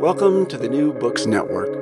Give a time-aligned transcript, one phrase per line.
[0.00, 1.74] Welcome to the New Books Network.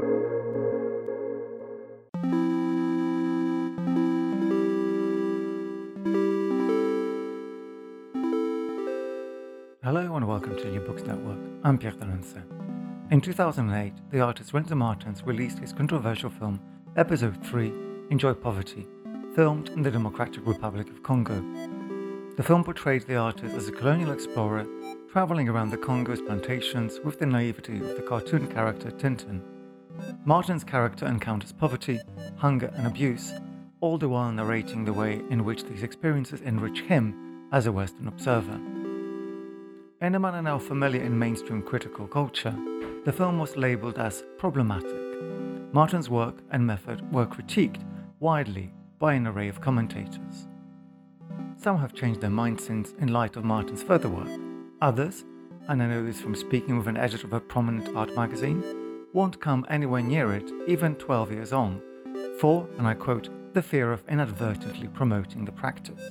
[9.84, 11.36] Hello and welcome to New Books Network.
[11.62, 12.42] I'm Pierre d'Alancaisez.
[13.10, 16.58] In 2008, the artist Renzo Martens released his controversial film
[16.96, 17.70] Episode 3
[18.08, 18.86] Enjoy Poverty,
[19.34, 21.44] filmed in the Democratic Republic of Congo.
[22.38, 24.66] The film portrayed the artist as a colonial explorer
[25.16, 29.40] traveling around the Congo's plantations with the naivety of the cartoon character Tintin.
[30.26, 31.98] Martens' character encounters poverty,
[32.36, 33.32] hunger, and abuse,
[33.80, 38.08] all the while narrating the way in which these experiences enrich him as a Western
[38.08, 38.60] observer.
[40.02, 42.54] In a manner now familiar in mainstream critical culture,
[43.06, 45.00] the film was labeled as problematic.
[45.72, 47.80] Martens' work and method were critiqued
[48.20, 50.46] widely by an array of commentators.
[51.56, 54.45] Some have changed their minds since in light of Martens' further work.
[54.82, 55.24] Others,
[55.68, 58.62] and I know this from speaking with an editor of a prominent art magazine,
[59.14, 61.80] won't come anywhere near it even 12 years on,
[62.38, 66.10] for, and I quote, the fear of inadvertently promoting the practice.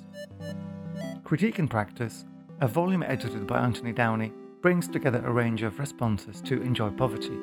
[1.24, 2.26] Critique in Practice,
[2.60, 7.38] a volume edited by Anthony Downey, brings together a range of responses to Enjoy Poverty,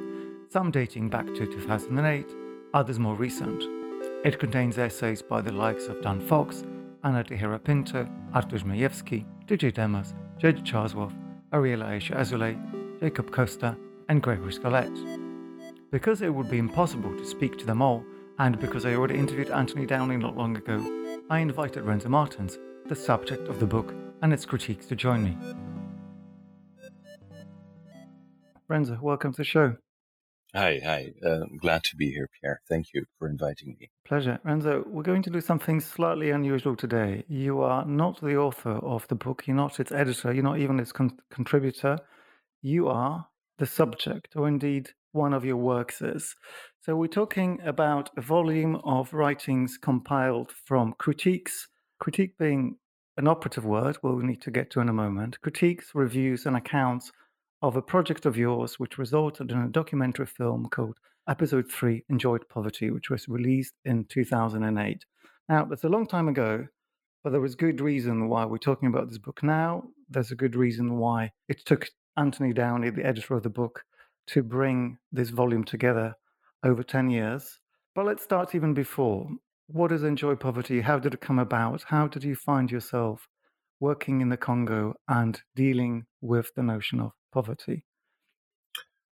[0.49, 2.27] some dating back to 2008,
[2.75, 3.63] others more recent.
[4.25, 6.65] It contains essays by the likes of Dan Fox,
[7.05, 9.71] Anna Teixeira Pinto, Artur Żmijewski, T.J.
[9.71, 10.63] Demos, J.J.
[10.63, 11.15] Charlesworth,
[11.53, 12.59] Ariella Azoulay,
[12.99, 13.77] Jacob Costa,
[14.09, 15.71] and Gregory Sholette.
[15.93, 18.05] Because it would be impossible to speak to them all,
[18.41, 20.85] and because I already interviewed Anthony Downey not long ago,
[21.31, 22.59] I invited Renzo Martens,
[22.89, 25.39] the subject of the book, and its critiques to join me.
[28.67, 29.77] Renzo, welcome to the show.
[30.55, 31.15] Hi, hi.
[31.25, 32.61] Uh, glad to be here, Pierre.
[32.69, 33.91] Thank you for inviting me.
[34.05, 34.39] Pleasure.
[34.45, 37.25] Renzo, we're going to do something slightly unusual today.
[37.27, 40.79] You are not the author of the book, you're not its editor, you're not even
[40.79, 41.99] its con- contributor.
[42.61, 46.35] You are the subject, or indeed one of your works is.
[46.81, 52.77] So we're talking about a volume of writings compiled from critiques, critique being
[53.17, 57.11] an operative word we'll need to get to in a moment, critiques, reviews, and accounts
[57.63, 62.49] of a project of yours which resulted in a documentary film called Episode 3 Enjoyed
[62.49, 65.05] Poverty, which was released in 2008.
[65.49, 66.67] Now, that's a long time ago,
[67.23, 69.85] but there was good reason why we're talking about this book now.
[70.11, 73.85] There's a good reason why it took Anthony Downey, the editor of the book,
[74.29, 76.17] to bring this volume together
[76.65, 77.61] over 10 years.
[77.95, 79.31] But let's start even before.
[79.69, 80.81] What is Enjoy Poverty?
[80.81, 81.85] How did it come about?
[81.85, 83.29] How did you find yourself
[83.79, 87.85] working in the Congo and dealing with the notion of poverty?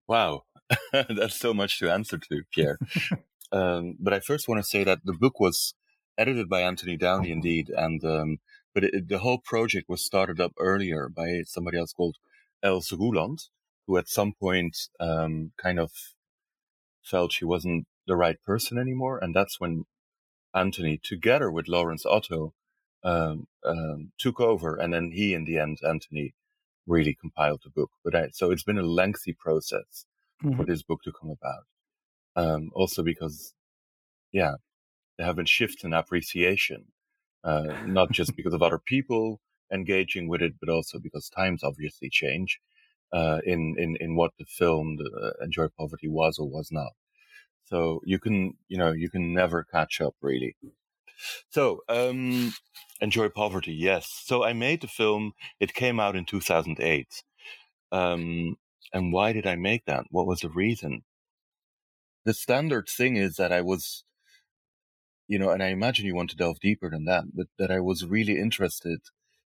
[0.08, 0.44] Wow,
[0.92, 2.78] that's so much to answer to, Pierre.
[3.52, 5.74] um, but I first want to say that the book was
[6.18, 8.38] edited by Anthony Downey, indeed, and um,
[8.74, 12.18] but it, the whole project was started up earlier by somebody else called
[12.62, 13.50] Els Roelandt,
[13.88, 15.92] who at some point um, kind of
[17.04, 19.86] felt she wasn't the right person anymore, and that's when
[20.54, 22.54] Anthony, together with Lawrence Otto,
[23.04, 26.34] um, um, took over, and then he, in the end, Anthony,
[26.90, 27.92] really compiled the book.
[28.04, 30.06] But I, so it's been a lengthy process
[30.44, 30.58] mm-hmm.
[30.58, 31.66] for this book to come about.
[32.36, 33.54] Um, also because,
[34.32, 34.56] yeah,
[35.18, 36.82] there have been shifts in appreciation,
[37.44, 39.40] uh, not just because of other people
[39.72, 42.60] engaging with it, but also because times obviously change.
[43.12, 46.94] uh, in in in what the film uh, Enjoy Poverty was or was not.
[47.66, 50.56] So you can you know you can never catch up really.
[51.50, 52.54] So um,
[53.02, 54.08] Enjoy Poverty, yes.
[54.26, 55.34] So I made the film.
[55.60, 57.24] It came out in 2008.
[57.92, 58.58] Um,
[58.94, 60.06] and why did I make that?
[60.12, 61.04] What was the reason?
[62.24, 64.06] The standard thing is that I was,
[65.28, 67.80] you know, and I imagine you want to delve deeper than that, but that I
[67.80, 69.00] was really interested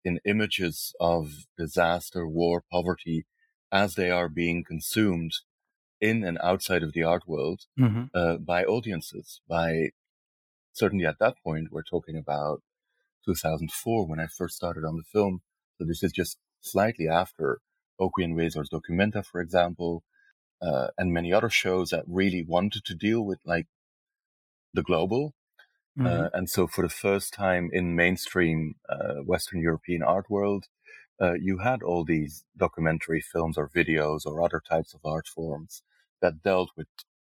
[0.04, 3.26] in images of disaster, war, poverty
[3.72, 5.32] as they are being consumed
[6.00, 8.04] in and outside of the art world Mm-hmm.
[8.14, 9.40] uh, by audiences.
[9.48, 9.90] By
[10.80, 12.62] certainly at that point, we're talking about
[13.26, 15.42] 2004 when I first started on the film.
[15.76, 17.60] So this is just slightly after
[18.00, 20.02] Okwui Enwezor's Documenta, for example,
[20.62, 23.66] uh, and many other shows that really wanted to deal with like
[24.72, 25.34] the global.
[25.98, 26.06] Mm-hmm.
[26.06, 30.64] Uh, and so for the first time in mainstream uh, Western European art world,
[31.20, 35.82] uh, you had all these documentary films or videos or other types of art forms
[36.22, 36.88] that dealt with,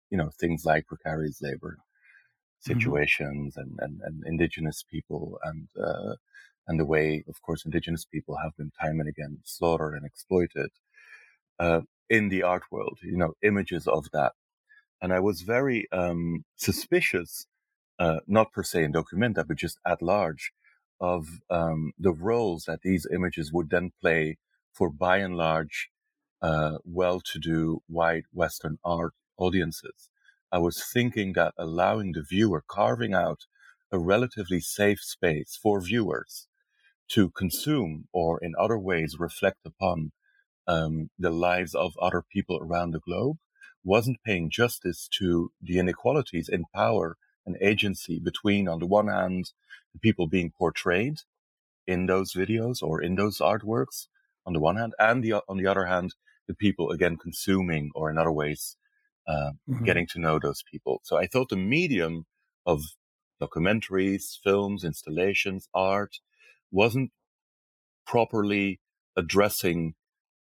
[0.10, 1.80] you know, things like precarious labor
[2.64, 6.16] situations and, and, and indigenous people and, uh,
[6.68, 10.72] and the way, of course, indigenous people have been time and again slaughtered and exploited,
[11.60, 14.34] uh, in the art world, you know, images of that.
[15.02, 17.48] And I was very, um, suspicious,
[18.00, 20.54] uh, not per se in Documenta, but just at large
[21.00, 24.38] of, um, the roles that these images would then play
[24.72, 25.90] for by and large,
[26.42, 30.10] uh, well-to-do white Western art audiences.
[30.54, 33.48] I was thinking that allowing the viewer carving out
[33.92, 36.48] a relatively safe space for viewers
[37.10, 40.12] to consume or in other ways reflect upon
[40.68, 43.38] um, the lives of other people around the globe
[43.84, 47.18] wasn't paying justice to the inequalities in power
[47.48, 49.54] and agency between, on the one hand,
[49.92, 51.18] the people being portrayed
[51.88, 54.06] in those videos or in those artworks,
[54.46, 56.14] on the one hand, and the, on the other hand,
[56.48, 58.78] the people again consuming or in other ways
[59.28, 59.86] uh, Mhm.
[59.86, 61.02] getting to know those people.
[61.04, 62.26] So I thought the medium
[62.66, 62.82] of
[63.42, 66.20] documentaries, films, installations, art
[66.72, 67.12] wasn't
[68.06, 68.80] properly
[69.16, 69.96] addressing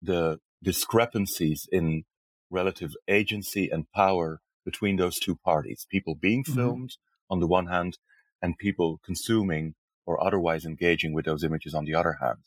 [0.03, 2.05] the discrepancies in
[2.51, 5.87] relative agency and power between those two parties.
[5.91, 6.55] People being Mhm.
[6.55, 6.97] filmed
[7.31, 7.99] on the one hand
[8.43, 9.75] and people consuming
[10.07, 12.39] or otherwise engaging with those images on the other hand.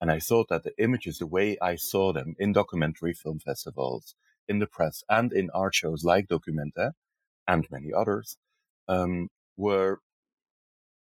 [0.00, 4.14] And I thought that the images, the way I saw them in documentary film festivals,
[4.50, 6.92] in the press, and in art shows like Documenta
[7.48, 8.38] and many others,
[8.88, 10.00] um, were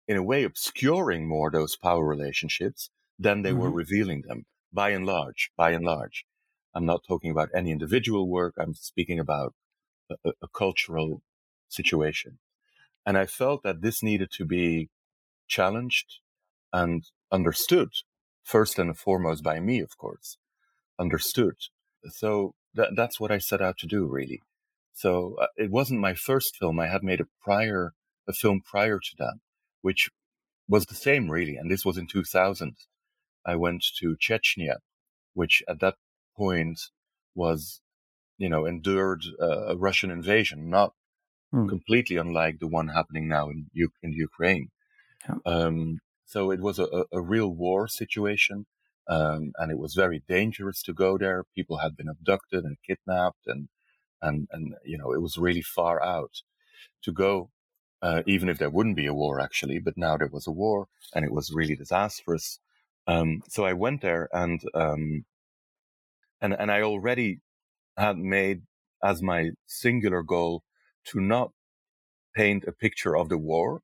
[0.08, 3.72] in a way obscuring more those power relationships than they were Mhm.
[3.72, 6.24] revealing them by and large, by and large.
[6.74, 8.54] I'm not talking about any individual work.
[8.58, 9.54] I'm speaking about
[10.10, 11.22] a, a, a cultural
[11.68, 12.38] situation.
[13.06, 14.90] And I felt that this needed to be
[15.48, 16.20] challenged
[16.72, 17.90] and understood
[18.44, 20.38] first and foremost by me, of course,
[20.98, 21.56] understood.
[22.08, 24.40] So that, that's what I set out to do, really.
[24.92, 26.78] So uh, it wasn't my first film.
[26.78, 27.92] I had made a prior,
[28.28, 29.34] a film prior to that,
[29.80, 30.10] which
[30.68, 31.56] was the same, really.
[31.56, 32.76] And this was in 2000.
[33.44, 34.76] I went to Chechnya,
[35.34, 35.96] which at that
[36.36, 36.80] point
[37.34, 37.80] was,
[38.38, 40.92] you know, endured uh, a Russian invasion, not
[41.54, 41.68] Hmm.
[41.68, 44.68] completely unlike the one happening now in, U- in Ukraine.
[45.28, 45.34] Yeah.
[45.44, 48.64] Um, so it was a, a real war situation.
[49.08, 51.44] Um, and it was very dangerous to go there.
[51.54, 53.68] People had been abducted and kidnapped and,
[54.20, 56.42] and, and, you know, it was really far out
[57.02, 57.50] to go,
[58.00, 60.86] uh, even if there wouldn't be a war actually, but now there was a war
[61.14, 62.60] and it was really disastrous.
[63.06, 65.24] Um, so I went there and, um,
[66.40, 67.40] and, and I already
[67.96, 68.62] had made
[69.02, 70.62] as my singular goal
[71.06, 71.50] to not
[72.34, 73.80] paint a picture of the war,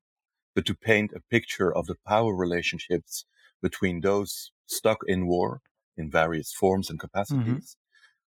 [0.55, 3.25] but to paint a picture of the power relationships
[3.61, 5.61] between those stuck in war
[5.97, 7.77] in various forms and capacities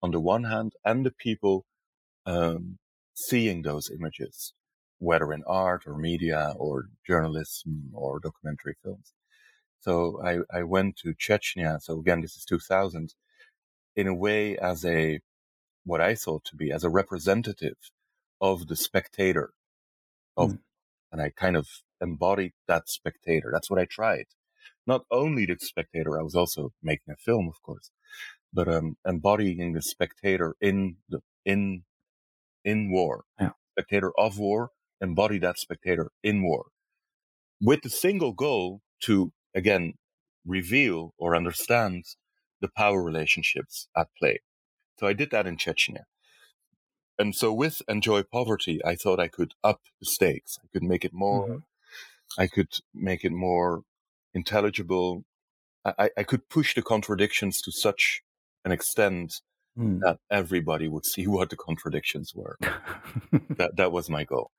[0.04, 1.66] on the one hand, and the people
[2.26, 2.78] um,
[3.16, 4.54] seeing those images,
[5.00, 9.14] whether in art or media or journalism or documentary films.
[9.82, 11.82] So I, I went to Chechnya.
[11.82, 13.14] So again, this is 2000
[13.96, 15.22] in a way as a,
[15.86, 17.78] what I thought to be as a representative
[18.42, 19.54] of the spectator
[20.38, 20.60] of, Mm.
[21.14, 21.68] and I kind of
[22.02, 23.50] embodied that spectator.
[23.54, 24.28] That's what I tried.
[24.86, 27.92] Not only the spectator, I was also making a film, of course,
[28.54, 31.84] but um, embodying the spectator in the in
[32.64, 33.24] in war.
[33.40, 33.52] Yeah.
[33.78, 34.72] Spectator of war,
[35.02, 36.66] embody that spectator in war,
[37.62, 39.94] with the single goal to again
[40.46, 42.04] reveal or understand
[42.62, 44.40] the power relationships at play.
[45.00, 46.04] So I did that in Chechnya.
[47.20, 50.58] And so with Enjoy Poverty, I thought I could up the stakes.
[50.64, 51.64] I could make it more, Mhm.
[52.38, 53.84] I could make it more
[54.38, 55.24] intelligible.
[55.84, 58.22] I, I- could push the contradictions to such
[58.66, 59.42] an extent
[59.80, 60.00] Mm.
[60.00, 62.58] that everybody would see what the contradictions were.
[63.60, 64.50] that that was my goal.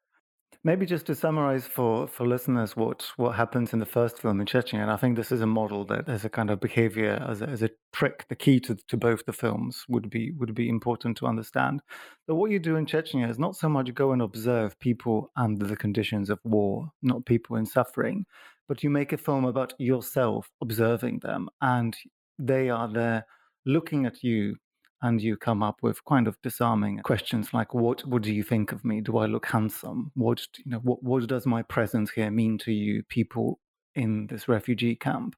[0.63, 4.47] Maybe just to summarize for, for listeners what, what happens in the first film in
[4.47, 7.43] Chechnya, and I think this is a model that as a kind of behavior, as
[7.43, 10.69] a, as a trick, the key to, to both the films would be would be
[10.69, 11.81] important to understand.
[12.27, 15.67] That what you do in Chechnya is not so much go and observe people under
[15.67, 18.25] the conditions of war, not people in suffering,
[18.69, 21.97] but you make a film about yourself observing them, and
[22.39, 23.27] they are there
[23.67, 24.57] looking at you
[25.03, 28.73] and you come up with kind of disarming questions like what what do you think
[28.73, 29.01] of me?
[29.01, 30.11] Do i look handsome?
[30.15, 33.61] What you know what, what does my presence here mean to you people
[33.95, 35.37] in this refugee camp?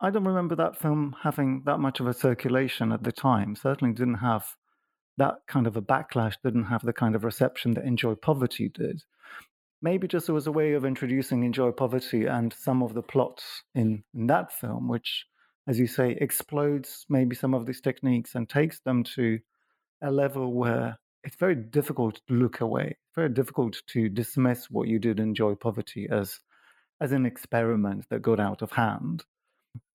[0.00, 3.94] I don't remember that film having that much of a circulation at the time certainly
[3.94, 4.54] didn't have
[5.18, 9.02] that kind of a backlash didn't have the kind of reception that enjoy poverty did
[9.82, 14.02] maybe just as a way of introducing enjoy poverty and some of the plots in,
[14.14, 15.26] in that film which
[15.66, 19.38] as you say, explodes maybe some of these techniques and takes them to
[20.02, 24.98] a level where it's very difficult to look away, very difficult to dismiss what you
[24.98, 26.38] did enjoy poverty as
[27.00, 29.24] as an experiment that got out of hand.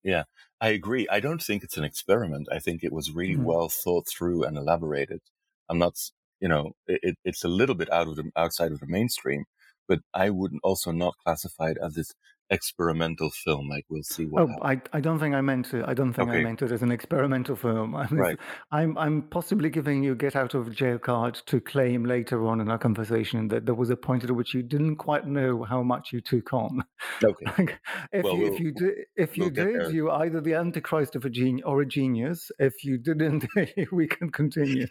[0.04, 0.24] Yeah,
[0.60, 1.08] I agree.
[1.10, 2.46] I don't think it's an experiment.
[2.52, 3.44] I think it was really mm-hmm.
[3.44, 5.20] well thought through and elaborated.
[5.68, 5.98] I'm not,
[6.38, 9.46] you know, it, it's a little bit out of the outside of the mainstream,
[9.88, 12.12] but I would also not classify it as this
[12.52, 13.68] experimental film.
[13.68, 14.42] Like we'll see what.
[14.42, 15.84] Oh, I, I don't think I meant to.
[15.88, 16.40] I don't think okay.
[16.40, 17.96] I meant it as an experimental film.
[17.96, 18.38] I right.
[18.70, 22.60] I'm I'm possibly giving you a get out of jail card to claim later on
[22.60, 25.82] in our conversation that there was a point at which you didn't quite know how
[25.82, 26.84] much you took on.
[27.24, 27.76] Okay.
[28.12, 31.16] if, well, you, we'll, if you did, if you we'll did, you either the antichrist
[31.16, 32.50] of a genius or a genius.
[32.58, 33.46] If you didn't,
[33.92, 34.86] we can continue.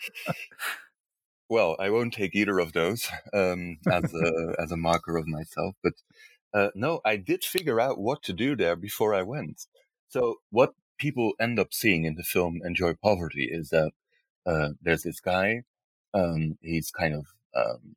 [1.52, 5.76] Well, I won't take either of those um, as a as a marker of myself,
[5.84, 5.94] but
[6.54, 9.68] uh, no, I did figure out what to do there before I went.
[10.08, 13.92] So what people end up seeing in the film Enjoy Poverty is that
[14.46, 15.64] uh, there's this guy.
[16.14, 17.96] Um, he's kind of um,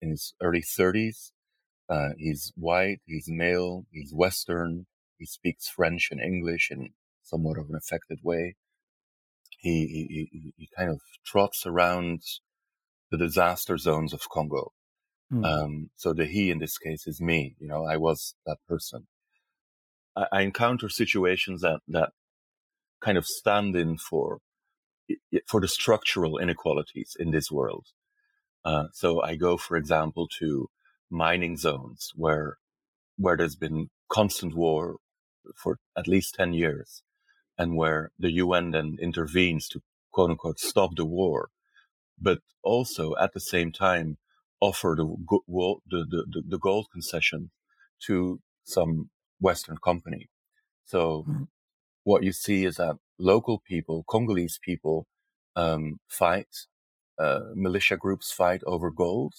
[0.00, 1.32] in his early 30s.
[1.90, 3.00] Uh, he's white.
[3.04, 3.84] He's male.
[3.92, 4.86] He's Western.
[5.18, 6.90] He speaks French and English in
[7.22, 8.56] somewhat of an affected way.
[9.58, 12.22] He he, he kind of trots around
[13.16, 14.72] the disaster zones of Congo
[15.32, 15.44] Mm.
[15.44, 17.56] Um, so the he in this case is me.
[17.58, 19.06] You know, I was that person.
[20.16, 22.10] I, I encounter situations that that
[23.00, 24.38] kind of stand in for
[25.46, 27.86] for the structural inequalities in this world.
[28.64, 30.68] Uh, so I go, for example, to
[31.10, 32.58] mining zones where
[33.16, 34.96] where there's been constant war
[35.56, 37.02] for at least 10 years
[37.58, 39.80] and where the UN then intervenes to
[40.12, 41.50] quote unquote stop the war.
[42.20, 44.18] But also at the same time,
[44.60, 45.14] offer the,
[45.88, 47.50] the, the, the gold concession
[48.06, 50.28] to some Western company.
[50.84, 51.42] So mm-hmm.
[52.04, 55.06] what you see is that local people, Congolese people,
[55.56, 56.48] um, fight,
[57.18, 59.34] uh, militia groups fight over gold.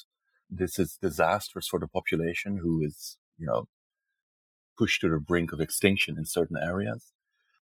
[0.50, 3.68] This is disastrous for the population who is, you know,
[4.78, 7.12] pushed to the brink of extinction in certain areas.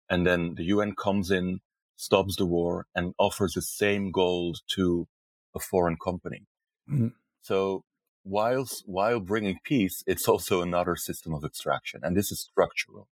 [0.10, 1.60] And then the UN comes in,
[2.02, 5.08] stops the war and offers the same gold to
[5.56, 6.48] a foreign company.
[6.90, 7.10] Mm-hmm.
[7.42, 7.84] So
[8.24, 13.08] whilst while bringing peace, it's also another system of extraction, and this is structural.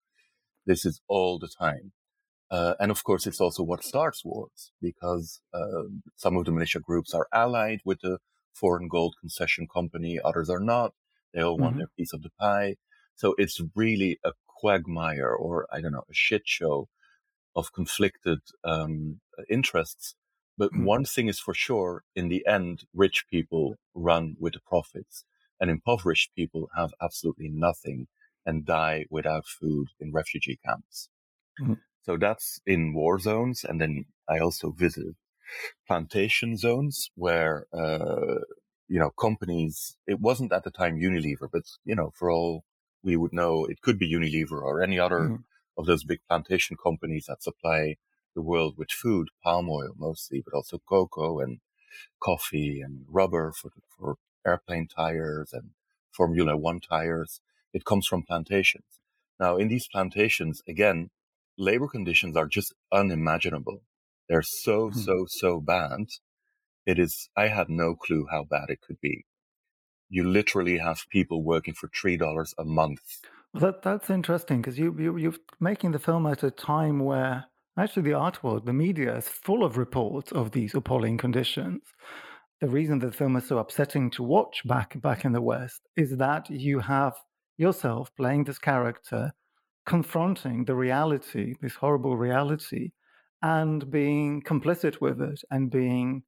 [0.66, 1.92] This is all the time.
[2.48, 6.78] Uh, and of course, it's also what starts wars because uh, some of the militia
[6.78, 8.18] groups are allied with the
[8.54, 10.92] foreign gold concession company, others are not.
[11.34, 11.78] They all want mm-hmm.
[11.78, 12.76] their piece of the pie.
[13.16, 16.88] So it's really a quagmire or, I don't know, a shit show
[17.56, 19.20] of conflicted um,
[19.50, 20.14] interests
[20.58, 20.84] but mm.
[20.84, 25.24] one thing is for sure, in the end, rich people run with the profits
[25.60, 28.08] and impoverished people have absolutely nothing
[28.44, 31.08] and die without food in refugee camps.
[31.60, 31.78] Mm.
[32.02, 33.64] So that's in war zones.
[33.64, 35.16] And then I also visited
[35.86, 38.40] plantation zones where, uh,
[38.88, 42.64] you know, companies, it wasn't at the time Unilever, but, you know, for all
[43.02, 45.38] we would know, it could be Unilever or any other mm.
[45.76, 47.96] Of those big plantation companies that supply
[48.34, 51.60] the world with food, palm oil mostly, but also cocoa and
[52.20, 54.16] coffee and rubber for, for
[54.46, 55.70] airplane tires and
[56.12, 57.40] Formula One tires.
[57.72, 59.00] It comes from plantations.
[59.40, 61.10] Now, in these plantations, again,
[61.58, 63.82] labor conditions are just unimaginable.
[64.28, 64.98] They're so, hmm.
[64.98, 66.06] so, so bad.
[66.86, 69.24] It is, I had no clue how bad it could be.
[70.08, 73.20] You literally have people working for $3 a month.
[73.60, 77.46] That, that's interesting because you, you, you're making the film at a time where
[77.78, 81.82] Actually, the art world, the media is full of reports of these appalling conditions.
[82.62, 86.16] The reason the film is so upsetting to watch back back in the West is
[86.16, 87.12] that you have
[87.58, 89.32] yourself playing this character
[89.84, 92.92] confronting the reality, this horrible reality,
[93.42, 96.22] and being complicit with it and being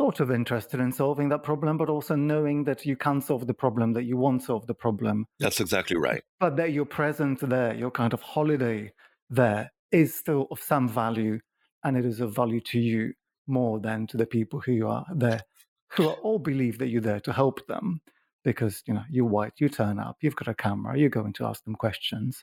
[0.00, 3.52] sort of interested in solving that problem, but also knowing that you can't solve the
[3.52, 5.26] problem, that you won't solve the problem.
[5.38, 6.22] That's exactly right.
[6.38, 8.94] But that your presence there, your kind of holiday
[9.28, 11.40] there, is still of some value,
[11.84, 13.12] and it is of value to you
[13.46, 15.42] more than to the people who are there,
[15.88, 18.00] who all believe that you're there to help them
[18.42, 21.44] because you know you're white, you turn up, you've got a camera, you're going to
[21.44, 22.42] ask them questions,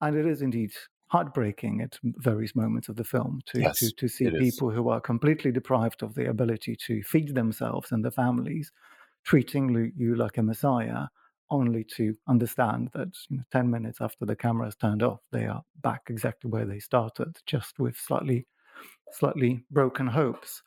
[0.00, 0.70] and it is indeed
[1.08, 4.56] heartbreaking at various moments of the film to Yes, to, to see it is.
[4.56, 8.72] people who are completely deprived of the ability to feed themselves and their families
[9.24, 11.06] treating you like a messiah
[11.50, 15.46] only to understand that you know, 10 minutes after the camera is turned off they
[15.46, 18.46] are back exactly where they started just with slightly
[19.12, 20.62] slightly broken hopes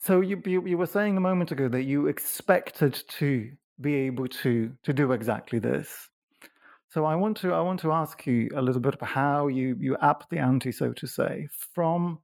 [0.00, 3.50] so you, you you were saying a moment ago that you expected to
[3.80, 6.08] be able to to do exactly this
[6.92, 9.76] so I want to I want to ask you a little bit about how you
[9.80, 12.18] you up the ante, so to say, from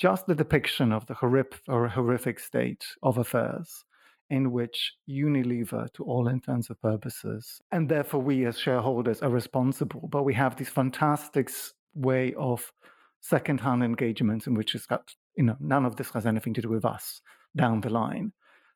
[0.00, 3.84] just the depiction of the horrific or horrific state of affairs
[4.28, 10.08] in which Unilever, to all intents and purposes, and therefore we as shareholders are responsible,
[10.10, 11.48] but we have this fantastic
[11.94, 12.72] way of
[13.20, 16.68] second-hand engagements in which it's got you know none of this has anything to do
[16.68, 17.20] with us
[17.56, 18.32] down the line.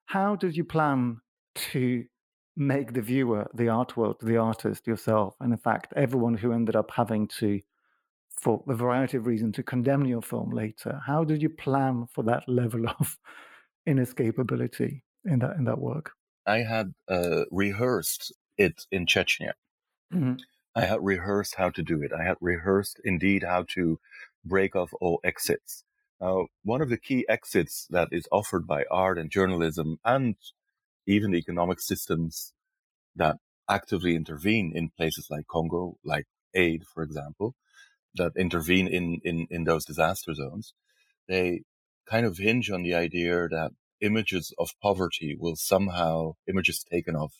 [0.06, 1.20] How did you plan
[1.72, 2.04] to
[2.56, 6.76] make the viewer, the art world, the artist, yourself, and in fact, everyone who ended
[6.76, 7.61] up having to,
[8.30, 11.00] for a variety of reasons, to condemn your film later.
[11.06, 13.18] How did you plan for that level of
[13.88, 16.12] inescapability in that in that work?
[16.47, 19.52] I had uh, rehearsed it in Chechnya.
[20.12, 20.40] Mhm.
[20.75, 22.12] I had rehearsed how to do it.
[22.12, 24.00] I had rehearsed indeed how to
[24.44, 25.85] break off all exits.
[26.21, 30.37] Now, one of the key exits that is offered by art and journalism and
[31.06, 32.52] even the economic systems
[33.16, 33.37] that
[33.68, 37.54] actively intervene in places like Congo, like aid, for example,
[38.14, 40.75] that intervene in, in, in those disaster zones,
[41.28, 41.62] they
[42.09, 47.32] kind of hinge on the idea that images of poverty will somehow, images taken of,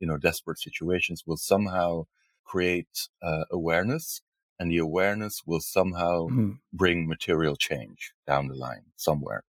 [0.00, 2.04] you know, desperate situations will somehow
[2.44, 4.20] create uh, awareness
[4.58, 6.58] and the awareness will somehow Mhm.
[6.72, 9.44] bring material change down the line somewhere.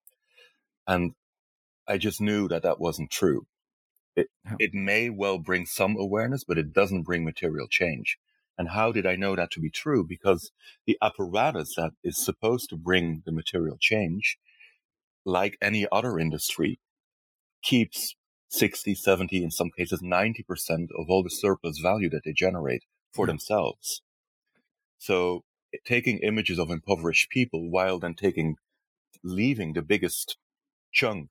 [0.87, 1.13] And
[1.87, 3.47] I just knew that that wasn't true.
[4.17, 8.19] It, it may well bring some awareness, but it doesn't bring material change.
[8.57, 10.05] And how did I know that to be true?
[10.07, 10.53] Because
[10.87, 14.39] the apparatus that is supposed to bring the material change,
[15.25, 16.79] like any other industry,
[17.63, 18.15] keeps
[18.51, 23.27] 60, 70, in some cases 90% of all the surplus value that they generate for
[23.27, 24.03] themselves.
[24.99, 25.43] So
[25.85, 28.57] taking images of impoverished people while then taking,
[29.25, 30.37] leaving the biggest
[30.93, 31.31] chunk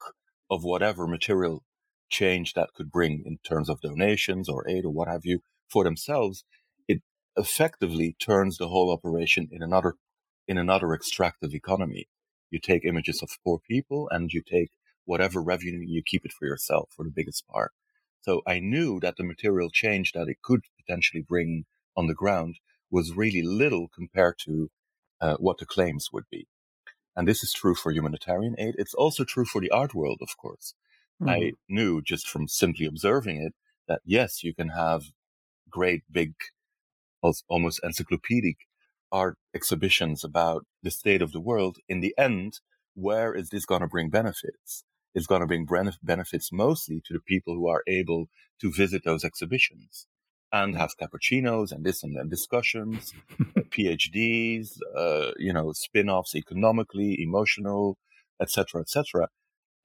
[0.49, 1.63] of whatever material
[2.13, 5.83] change that could bring in terms of donations or aid or what have you for
[5.83, 6.45] themselves,
[6.87, 7.01] it
[7.35, 9.95] effectively turns the whole operation in another,
[10.47, 12.07] in another extractive economy.
[12.51, 14.69] You take images of poor people and you take
[15.05, 17.71] whatever revenue you keep it for yourself for the biggest part.
[18.21, 21.65] So I knew that the material change that it could potentially bring
[21.97, 22.55] on the ground
[22.89, 24.69] was really little compared to
[25.19, 26.47] uh, what the claims would be.
[27.15, 28.75] And this is true for humanitarian aid.
[28.77, 30.73] It's also true for the art world, of course.
[31.27, 31.57] I Mhm.
[31.69, 33.53] knew just from simply observing it
[33.87, 35.03] that yes, you can have
[35.69, 36.33] great big,
[37.47, 38.57] almost encyclopedic
[39.11, 41.77] art exhibitions about the state of the world.
[41.87, 42.59] In the end,
[42.95, 44.83] where is this going to bring benefits?
[45.15, 45.67] It's going to bring
[46.01, 48.27] benefits mostly to the people who are able
[48.61, 50.07] to visit those exhibitions
[50.51, 53.15] and have cappuccinos and this and then discussions,
[53.71, 57.97] PhDs, uh, you know, spin-offs economically, emotional,
[58.41, 59.29] etc., etc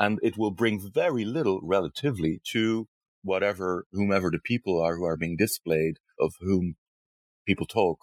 [0.00, 2.88] and it will bring very little relatively to
[3.22, 6.76] whatever whomever the people are who are being displayed of whom
[7.46, 7.98] people talk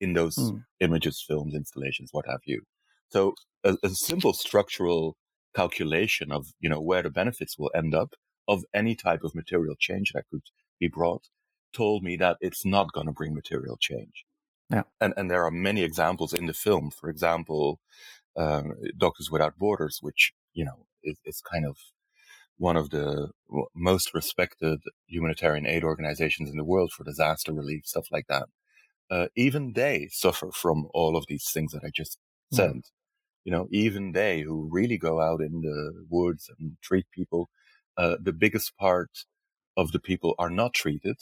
[0.00, 0.64] in those Mm.
[0.80, 2.62] images films installations what have you
[3.10, 3.34] so
[3.64, 5.16] a, a simple structural
[5.56, 8.14] calculation of you know where the benefits will end up
[8.48, 10.42] of any type of material change that could
[10.80, 11.24] be brought
[11.72, 14.24] told me that it's not going to bring material change
[14.70, 14.84] Yeah.
[15.00, 17.80] and and there are many examples in the film for example
[18.36, 21.76] um, Doctors Without Borders, which you know is, is kind of
[22.56, 23.30] one of the
[23.74, 28.48] most respected humanitarian aid organizations in the world for disaster relief, stuff like that.
[29.10, 32.18] Uh, even they suffer from all of these things that I just
[32.52, 32.80] said.
[33.44, 37.48] You know, even they who really go out in the woods and treat people,
[37.96, 39.10] uh, the biggest part
[39.76, 41.16] of the people are not treated,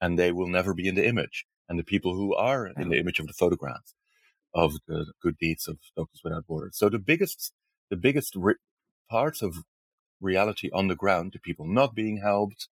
[0.00, 1.46] and they will never be in the image.
[1.68, 3.94] And the people who are in the image of the photographs
[4.52, 6.76] of the good deeds of Doctors Without Borders.
[6.76, 7.52] So the biggest,
[7.88, 8.56] the biggest re-
[9.10, 9.64] parts of
[10.20, 12.68] reality on the ground, the people not being helped,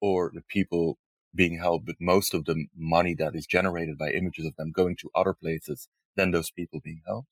[0.00, 0.98] or the people
[1.34, 4.96] being helped, but most of the money that is generated by images of them going
[4.96, 7.28] to other places than those people being helped.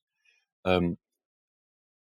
[0.65, 0.99] Um,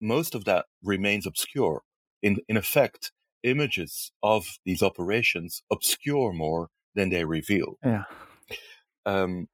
[0.01, 1.83] most of that remains obscure.
[2.21, 3.11] In, in effect,
[3.43, 7.77] images of these operations obscure more than they reveal.
[7.83, 8.03] Yeah.
[9.05, 9.47] Um,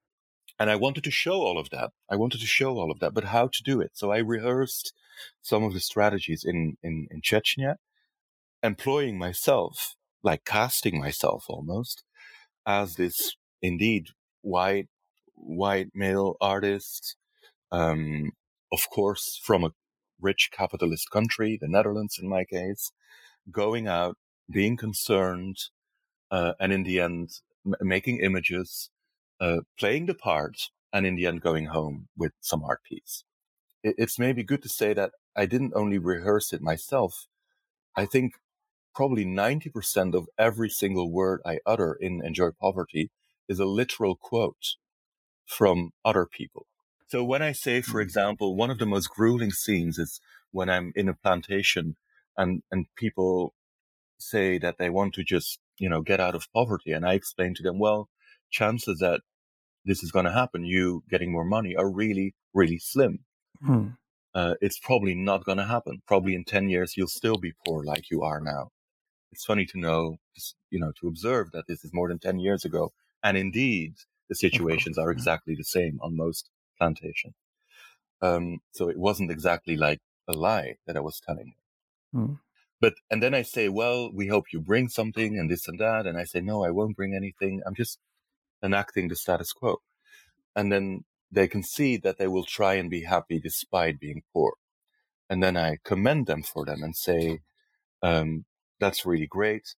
[0.59, 1.91] and I wanted to show all of that.
[2.09, 3.91] I wanted to show all of that, but how to do it?
[3.93, 4.93] So I rehearsed
[5.41, 7.75] some of the strategies in, in, in Chechnya,
[8.61, 12.03] employing myself, like casting myself almost
[12.65, 14.07] as this indeed
[14.41, 14.89] white,
[15.35, 17.15] white male artist,
[17.71, 18.31] um,
[18.71, 19.71] of course, from a
[20.21, 22.91] rich capitalist country, the Netherlands in my case,
[23.49, 24.17] going out,
[24.51, 25.57] being concerned,
[26.31, 27.29] uh, and in the end,
[27.65, 28.89] m- making images,
[29.39, 33.23] uh, playing the part, and in the end, going home with some art piece.
[33.83, 37.27] It, it's maybe good to say that I didn't only rehearse it myself.
[37.95, 38.33] I think
[38.95, 43.11] probably 90% of every single word I utter in Enjoy Poverty
[43.47, 44.75] is a literal quote
[45.45, 46.67] from other people.
[47.07, 48.01] So when I say, for mm-hmm.
[48.01, 50.21] example, one of the most grueling scenes is
[50.51, 51.95] when I'm in a plantation
[52.37, 53.53] and, and people
[54.19, 56.91] say that they want to just, you know, get out of poverty.
[56.91, 58.09] And I explain to them, well,
[58.49, 59.21] chances that
[59.85, 63.19] this is going to happen, you getting more money are really, really slim.
[63.63, 63.87] Hmm.
[64.33, 66.01] Uh, it's probably not going to happen.
[66.07, 68.69] Probably in 10 years, you'll still be poor like you are now.
[69.31, 70.17] It's funny to know,
[70.69, 72.91] you know, to observe that this is more than 10 years ago.
[73.23, 73.95] And indeed,
[74.27, 77.33] the situations are exactly the same on most plantation.
[78.21, 81.53] Um, so it wasn't exactly like a lie that I was telling
[82.13, 82.19] her.
[82.19, 82.39] Mm.
[82.81, 86.05] But, and then I say, well, we hope you bring something and this and that.
[86.05, 87.61] And I say, no, I won't bring anything.
[87.65, 87.99] I'm just
[88.63, 89.77] enacting the status quo.
[90.55, 94.53] And then they can see that they will try and be happy despite being poor.
[95.29, 97.41] And then I commend them for them and say,
[98.01, 98.45] um,
[98.79, 99.75] that's really great.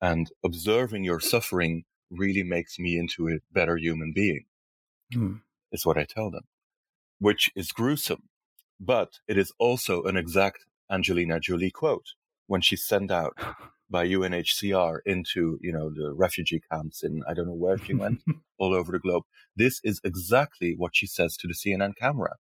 [0.00, 4.44] And observing your suffering really makes me into a better human being.
[5.14, 5.40] Mm
[5.72, 6.44] is what I tell them,
[7.18, 8.28] which is gruesome.
[8.78, 12.06] But it is also an exact Angelina Jolie quote
[12.46, 13.36] when she sent out
[13.92, 18.22] by UNHCR into, you know, the refugee camps in, I don't know where she went,
[18.58, 19.24] all over the globe.
[19.54, 22.36] This is exactly what she says to the CNN camera.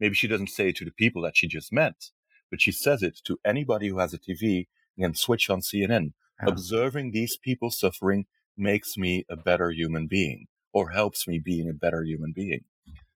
[0.00, 2.10] Maybe she doesn't say it to the people that she just met,
[2.50, 6.12] but she says it to anybody who has a TV and switch on CNN.
[6.40, 6.50] Yeah.
[6.50, 8.26] Observing these people suffering
[8.56, 12.60] makes me a better human being or helps me being a better human being.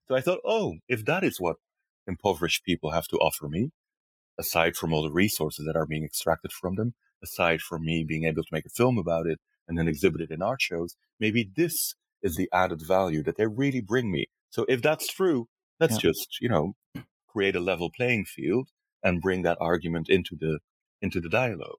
[0.08, 1.56] So I thought, oh, if that is what
[2.06, 3.70] impoverished people have to offer me,
[4.38, 8.24] aside from all the resources that are being extracted from them, aside from me being
[8.24, 11.50] able to make a film about it and then exhibit it in art shows, maybe
[11.56, 14.26] this is the added value that they really bring me.
[14.50, 16.10] So if that's true, let's yeah.
[16.10, 16.72] just, you know,
[17.28, 18.68] create a level playing field
[19.02, 20.58] and bring that argument into the
[21.00, 21.78] into the dialogue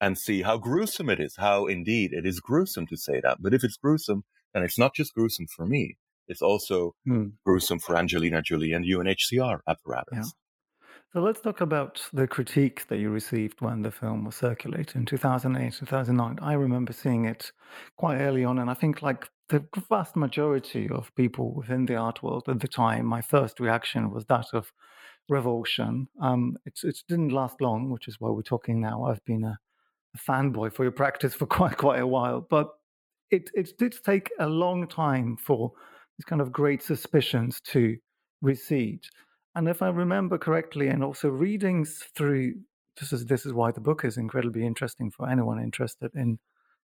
[0.00, 3.38] and see how gruesome it is, how indeed it is gruesome to say that.
[3.40, 5.96] But if it's gruesome, and it's not just gruesome for me,
[6.26, 7.26] it's also hmm.
[7.46, 10.32] gruesome for Angelina Jolie and UNHCR apparatus.
[11.12, 15.04] So let's talk about the critique that you received when the film was circulated in
[15.04, 16.38] 2008, 2009.
[16.40, 17.52] I remember seeing it
[17.98, 22.22] quite early on, and I think, like the vast majority of people within the art
[22.22, 24.72] world at the time, my first reaction was that of
[25.28, 26.08] revulsion.
[26.18, 29.04] Um, it, it didn't last long, which is why we're talking now.
[29.04, 29.58] I've been a,
[30.14, 32.70] a fanboy for your practice for quite quite a while, but
[33.30, 35.72] it, it did take a long time for
[36.16, 37.98] these kind of great suspicions to
[38.40, 39.02] recede.
[39.54, 42.54] And if I remember correctly, and also readings through
[43.00, 46.38] this is this is why the book is incredibly interesting for anyone interested in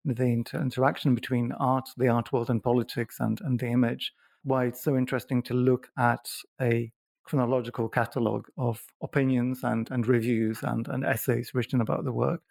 [0.06, 4.13] the inter- interaction between art, the art world, and politics, and and the image.
[4.43, 6.30] Why it's so interesting to look at
[6.62, 6.91] a
[7.30, 12.41] chronological catalogue of opinions and, and reviews and, and essays written about the work.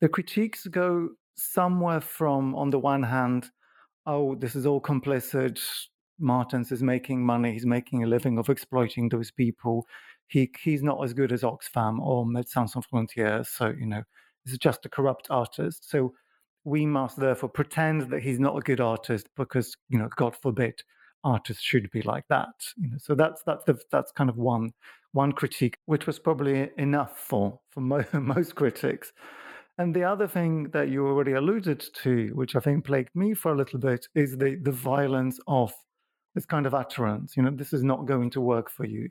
[0.00, 3.50] The critiques go somewhere from, on the one hand,
[4.06, 5.60] oh, this is all complicit.
[6.18, 7.52] Martens is making money.
[7.52, 9.86] He's making a living of exploiting those people.
[10.26, 13.46] He he's not as good as Oxfam or Médecins Sans Frontières.
[13.46, 14.02] So you know,
[14.44, 15.90] he's just a corrupt artist.
[15.90, 16.14] So
[16.64, 20.82] we must therefore pretend that he's not a good artist because you know, God forbid,
[21.22, 22.54] artists should be like that.
[22.76, 24.72] You know, so that's that's the, that's kind of one
[25.12, 29.12] one critique, which was probably enough for for mo- most critics.
[29.76, 33.52] And the other thing that you already alluded to, which I think plagued me for
[33.52, 35.72] a little bit, is the the violence of
[36.34, 37.36] this kind of utterance.
[37.36, 39.08] You know, this is not going to work for you.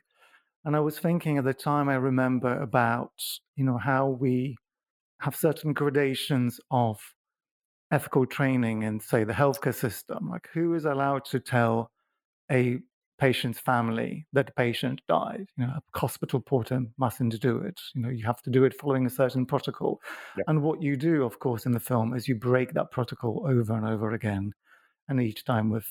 [0.65, 3.11] And I was thinking at the time, I remember about
[3.55, 4.55] you know how we
[5.19, 6.99] have certain gradations of
[7.91, 10.29] ethical training in, say, the healthcare system.
[10.29, 11.91] Like, who is allowed to tell
[12.51, 12.79] a
[13.19, 15.45] patient's family that the patient died.
[15.57, 17.79] You know, a hospital porter mustn't do it.
[17.93, 20.01] You know, you have to do it following a certain protocol.
[20.37, 20.43] Yeah.
[20.47, 23.73] And what you do, of course, in the film is you break that protocol over
[23.73, 24.51] and over again,
[25.07, 25.85] and each time with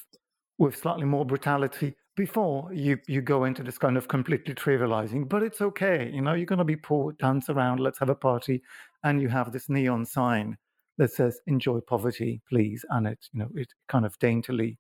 [0.59, 1.95] with slightly more brutality.
[2.15, 6.11] before you you go into this kind of completely trivializing, but it's okay.
[6.13, 8.63] You know, you're going to be poor, dance around, let's have a party,
[9.03, 10.59] and you have this neon sign
[10.99, 14.79] that says "Enjoy poverty, please," and it you know it kind of daintily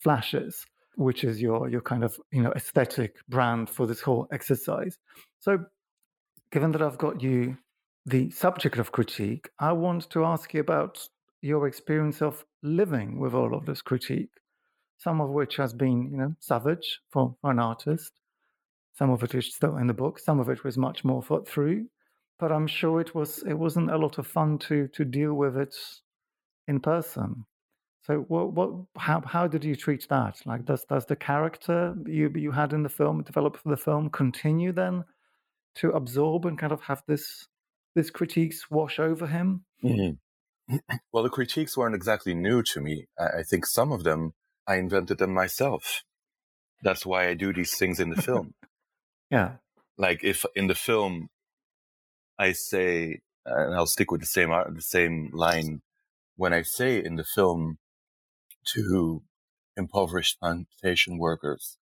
[0.00, 4.98] flashes, which is your your kind of you know aesthetic brand for this whole exercise.
[5.38, 5.64] So,
[6.52, 7.58] given that I've got you
[8.06, 11.06] the subject of critique, I want to ask you about
[11.42, 14.30] your experience of living with all of this critique
[15.00, 18.12] some of which has been, you know, savage for, for an artist.
[18.92, 20.18] Some of it is still in the book.
[20.18, 21.86] Some of it was much more thought through.
[22.38, 25.56] But I'm sure it was it wasn't a lot of fun to to deal with
[25.56, 25.74] it
[26.68, 27.46] in person.
[28.02, 30.40] So what what how how did you treat that?
[30.44, 34.10] Like does does the character you you had in the film develop for the film
[34.10, 35.04] continue then
[35.76, 37.46] to absorb and kind of have this
[37.94, 39.64] this critiques wash over him?
[39.82, 40.76] Mm-hmm.
[41.12, 43.08] Well, the critiques weren't exactly new to me.
[43.18, 44.34] I think some of them
[44.70, 46.04] I invented them myself.
[46.80, 48.54] That's why I do these things in the film.
[49.30, 49.54] yeah.
[49.98, 51.28] Like if in the film
[52.38, 55.82] I say, and I'll stick with the same uh, the same line
[56.36, 57.78] when I say in the film
[58.74, 59.24] to
[59.76, 61.76] impoverished plantation workers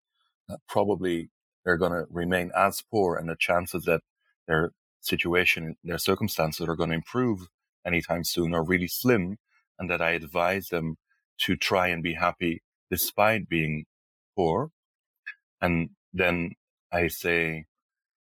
[0.47, 1.29] that probably
[1.65, 3.99] they're going to remain as poor and the chances that
[4.47, 4.71] their
[5.01, 7.49] situation, their circumstances are going to improve
[7.85, 9.39] anytime soon are really slim
[9.77, 10.95] and that I advise them
[11.39, 13.85] to try and be happy despite being
[14.35, 14.71] poor.
[15.61, 16.53] And then
[16.91, 17.65] I say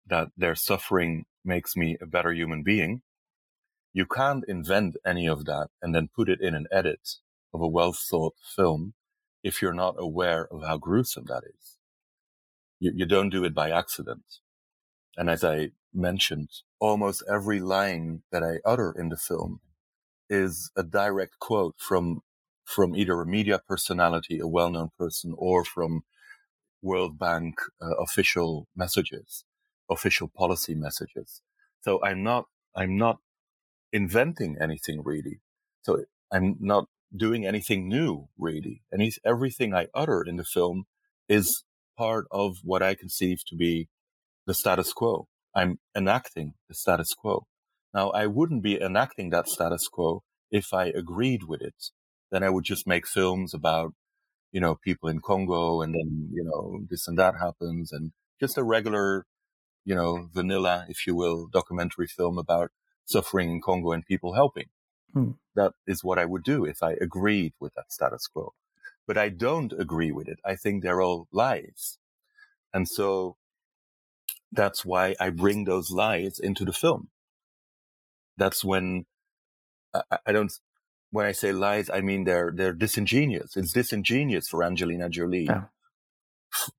[0.08, 3.02] that their suffering makes me a better human being.
[3.94, 7.16] You can't invent any of that and then put it in an edit
[7.54, 8.94] of a well thought film
[9.44, 11.78] if you're not aware of how gruesome that is.
[12.80, 14.24] You, you don't do it by accident.
[15.18, 19.60] And as I mentioned, almost every line that I utter in the film
[20.30, 22.22] is a direct quote from
[22.64, 26.04] from either a media personality, a well-known person, or from
[26.82, 29.44] World Bank uh, official messages,
[29.90, 31.42] official policy messages.
[31.82, 32.46] So I'm not,
[32.76, 33.18] I'm not
[33.92, 35.42] inventing anything really.
[35.84, 38.84] So I'm not doing anything new really.
[38.92, 40.86] And everything I utter in the film
[41.28, 41.64] is
[41.98, 43.90] part of what I conceive to be
[44.48, 45.28] the status quo.
[45.54, 47.46] I'm enacting the status quo.
[47.94, 51.76] Now, I wouldn't be enacting that status quo if I agreed with it
[52.32, 53.94] then I would just make films about,
[54.52, 58.58] you know, people in Congo and then, you know, this and that happens and just
[58.58, 59.26] a regular,
[59.86, 62.72] you know, vanilla, if you will, documentary film about
[63.06, 64.70] suffering in Congo and people helping.
[65.14, 65.32] Hmm.
[65.56, 68.54] That is what I would do if I agreed with that status quo.
[69.06, 70.40] But I don't agree with it.
[70.46, 71.98] I think they're all lies.
[72.74, 73.36] And so
[74.52, 77.10] that's why I bring those lies into the film.
[78.38, 79.06] That's when
[79.94, 80.52] I, I don't
[81.12, 83.56] when I say lies, I mean they're they're disingenuous.
[83.58, 85.50] It's disingenuous for Angelina Jolie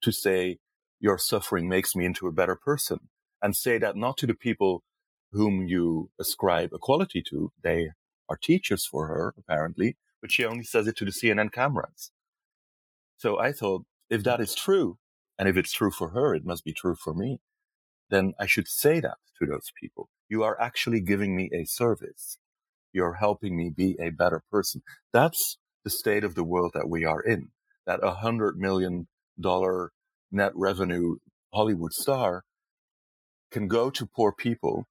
[0.00, 0.58] to say
[1.00, 3.08] your suffering makes me into a better person,
[3.42, 4.82] and say that not to the people
[5.32, 7.52] whom you ascribe equality to.
[7.62, 7.90] They
[8.28, 12.12] are teachers for her, apparently, but she only says it to the CNN cameras.
[13.16, 14.98] So I thought, if that is true,
[15.38, 17.40] and if it's true for her, it must be true for me.
[18.10, 20.08] Then I should say that to those people.
[20.28, 22.38] You are actually giving me a service
[22.92, 24.82] you're helping me be a better person.
[25.12, 27.48] That's the state of the world that we are in.
[27.86, 29.08] That a hundred million
[29.40, 29.92] dollar
[30.30, 31.16] net revenue
[31.52, 32.44] Hollywood star
[33.50, 34.86] can go to poor people,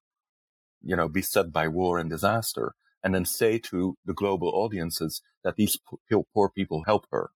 [0.83, 5.55] you know, beset by war and disaster, and then say to the global audiences that
[5.55, 5.77] these
[6.33, 7.31] poor people help her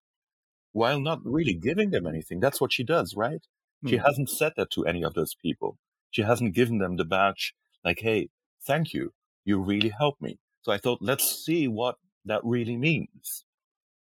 [0.76, 2.38] while not really giving them anything.
[2.38, 3.40] That's what she does, right?
[3.40, 3.88] Mm-hmm.
[3.88, 4.04] She hmm.
[4.04, 5.78] hasn't said that to any of those people.
[6.10, 8.28] She hasn't given them the badge like, Hey,
[8.66, 9.14] thank you.
[9.44, 10.38] You really helped me.
[10.66, 13.44] So I thought, let's see what that really means.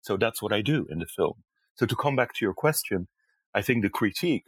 [0.01, 1.35] So that's what I do in the film.
[1.75, 3.07] So to come back to your question,
[3.55, 4.47] I think the critique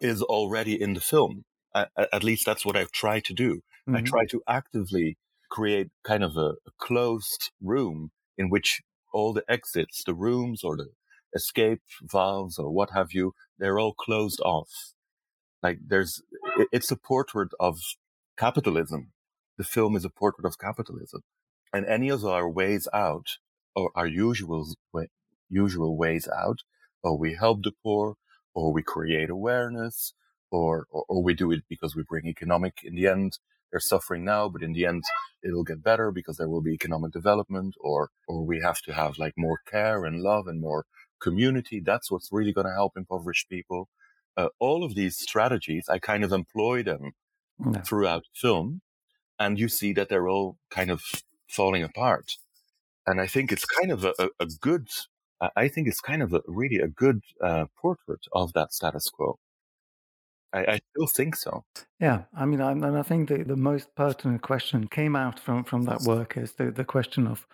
[0.00, 1.44] is already in the film.
[1.72, 3.60] I, at least that's what I've tried to do.
[3.88, 3.94] Mm-hmm.
[3.94, 5.18] I try to actively
[5.52, 8.80] create kind of a, a closed room in which
[9.12, 10.88] all the exits, the rooms or the
[11.32, 14.94] escape valves or what have you, they're all closed off.
[15.62, 16.22] Like there's,
[16.72, 17.78] it's a portrait of
[18.36, 19.12] capitalism
[19.60, 21.20] the film is a portrait of capitalism.
[21.70, 23.28] And any of our ways out,
[23.76, 24.66] or our usual,
[25.50, 26.60] usual ways out,
[27.02, 28.14] or we help the poor,
[28.54, 30.14] or we create awareness,
[30.50, 33.38] or, or, or we do it because we bring economic, in the end,
[33.70, 35.04] they're suffering now, but in the end,
[35.44, 39.18] it'll get better because there will be economic development, or, or we have to have
[39.18, 40.86] like more care and love and more
[41.20, 41.82] community.
[41.84, 43.90] That's what's really going to help impoverished people.
[44.38, 47.12] Uh, all of these strategies, I kind of employ them
[47.58, 47.80] no.
[47.80, 48.80] throughout film
[49.40, 51.02] and you see that they're all kind of
[51.48, 52.36] falling apart.
[53.06, 54.88] And I think it's kind of a, a good
[55.56, 59.38] I think it's kind of a, really a good uh, portrait of that status quo.
[60.52, 61.64] I, I, still think so.
[62.00, 65.64] Yeah, I mean, I, and I think the, the most pertinent question came out from,
[65.64, 67.46] from that work is the, the question of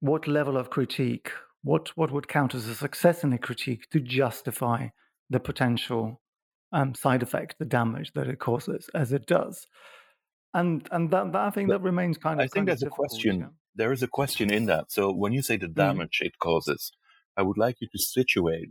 [0.00, 1.30] what level of critique,
[1.62, 4.88] what what would count as a success in a critique to justify
[5.30, 6.20] the potential
[6.72, 9.66] um, side effect, the damage that it causes, as it does.
[10.54, 12.44] And and that, that I think but that remains kind of.
[12.44, 13.40] I think there's a question.
[13.40, 13.46] Yeah.
[13.74, 14.92] There is a question in that.
[14.92, 15.74] So when you say the mm-hmm.
[15.74, 16.26] damage mm.
[16.26, 16.92] it causes,
[17.36, 18.70] I would like you to situate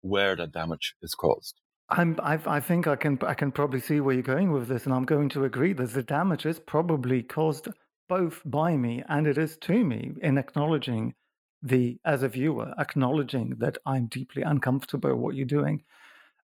[0.00, 1.60] where that damage is caused.
[1.90, 4.86] I'm, I, I think I can I can probably see where you're going with this,
[4.86, 7.68] and I'm going to agree that the damage is probably caused
[8.08, 11.14] both by me and it is to me in acknowledging
[11.62, 15.82] the as a viewer acknowledging that I'm deeply uncomfortable with what you're doing.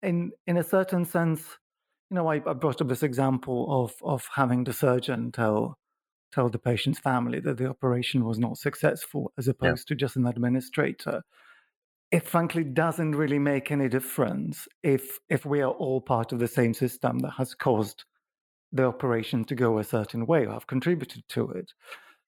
[0.02, 1.44] In in a certain sense,
[2.12, 5.78] you know, I, I brought up this example of of having the surgeon tell
[6.32, 9.96] tell the patient's family that the operation was not successful, as opposed yeah.
[9.96, 11.24] to just an administrator
[12.12, 16.48] it frankly doesn't really make any difference if if we are all part of the
[16.48, 18.04] same system that has caused
[18.74, 21.72] the operation to go a certain way or have contributed to it.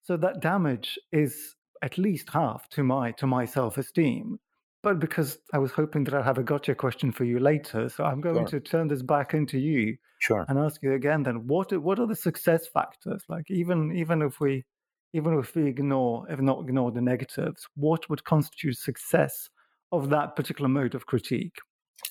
[0.02, 4.38] So that damage is at least half to my to my self-esteem.
[4.84, 8.04] But because I was hoping that I'd have a gotcha question for you later, so
[8.04, 8.60] I'm going sure.
[8.60, 10.44] to turn this back into you sure.
[10.48, 13.24] and ask you again then what what are the success factors?
[13.28, 14.64] Like even even if we
[15.12, 19.48] even if we ignore if not ignore the negatives, what would constitute success
[19.90, 21.56] of that particular mode of critique.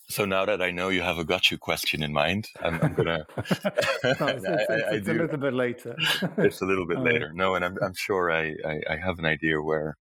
[0.10, 3.26] So now that I know you have a gotcha question in mind, I'm, I'm gonna.
[3.38, 3.52] no, it's,
[4.04, 5.96] it's, I, it's I a little bit later.
[6.38, 7.32] it's a little bit later.
[7.34, 8.56] No, and I'm I'm sure I,
[8.90, 9.98] I have an idea where,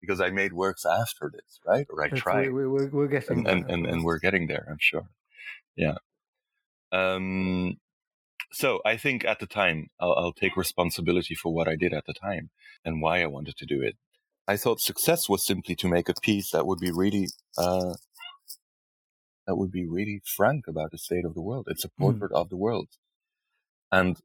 [0.00, 1.86] because I made works after this, right?
[1.90, 2.52] Or I tried.
[2.52, 4.66] We, we, we're getting and, and, and, and we're getting there.
[4.70, 5.08] I'm sure.
[5.76, 5.96] Yeah.
[6.92, 7.76] Um.
[8.52, 12.06] So I think at the time I'll, I'll take responsibility for what I did at
[12.06, 12.50] the time
[12.84, 13.96] and why I wanted to do it.
[14.48, 17.94] I thought success was simply to make a piece that would be really, uh,
[19.46, 21.66] that would be really frank about the state of the world.
[21.68, 22.40] It's a portrait mm.
[22.40, 22.88] of the world.
[23.92, 24.16] And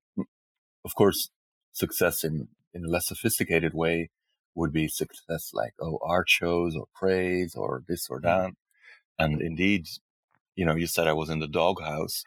[0.83, 1.29] of course,
[1.73, 4.09] success in, in a less sophisticated way
[4.55, 8.25] would be success like, oh, art shows or praise or this or hmm.
[8.25, 8.51] that.
[9.19, 9.87] And indeed,
[10.55, 12.23] you know, you said I was in the doghouse.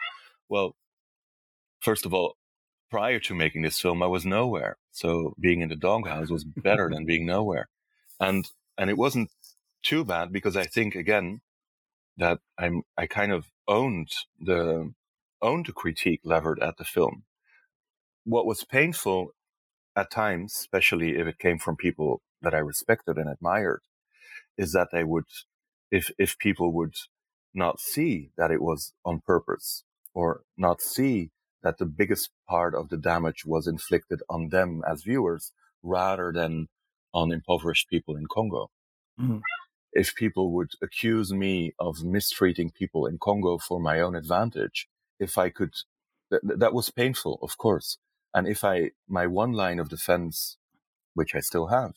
[0.49, 0.77] Well,
[1.81, 2.37] first of all,
[2.91, 4.79] prior to making this film, I was nowhere.
[4.93, 7.69] So being in the doghouse was better than being nowhere
[8.21, 9.31] and and it wasn't
[9.83, 11.41] too bad because I think again
[12.17, 14.11] that I'm I kind of owned
[14.41, 14.93] the
[15.41, 17.25] owned the critique levered at the film.
[18.25, 19.31] What was painful
[19.99, 23.83] at times, especially if it came from people that I respected and admired,
[24.57, 25.27] is that they would
[25.91, 26.95] if if people would
[27.55, 29.85] not see that it was on purpose
[30.15, 31.31] or not see
[31.63, 36.69] that the biggest part of the damage was inflicted on them as viewers rather than
[37.13, 38.71] on impoverished people in Congo.
[39.21, 39.41] Mm.
[39.93, 44.87] If people would accuse me of mistreating people in Congo for my own advantage,
[45.19, 45.73] if I could,
[46.31, 47.99] th- that was painful, of course.
[48.35, 50.57] And if I, my one line of defense,
[51.15, 51.95] which I still have,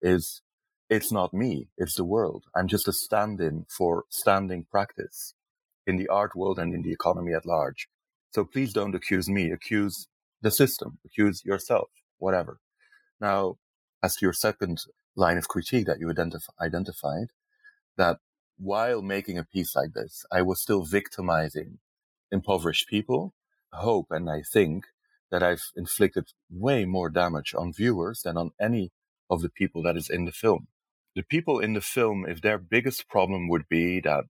[0.00, 0.42] is
[0.88, 2.44] it's not me, it's the world.
[2.54, 5.34] I'm just a stand in for standing practice
[5.86, 7.88] in the art world and in the economy at large.
[8.30, 10.08] So please don't accuse me, accuse
[10.40, 12.58] the system, accuse yourself, whatever.
[13.20, 13.58] Now,
[14.02, 14.78] as to your second
[15.14, 17.28] line of critique that you identif- identified,
[17.96, 18.18] that
[18.58, 21.78] while making a piece like this, I was still victimizing
[22.30, 23.34] impoverished people.
[23.72, 24.86] hope and I think
[25.32, 28.92] that I've inflicted way more damage on viewers than on any
[29.30, 30.68] of the people that is in the film.
[31.16, 34.24] The people in the film, if their biggest problem would be that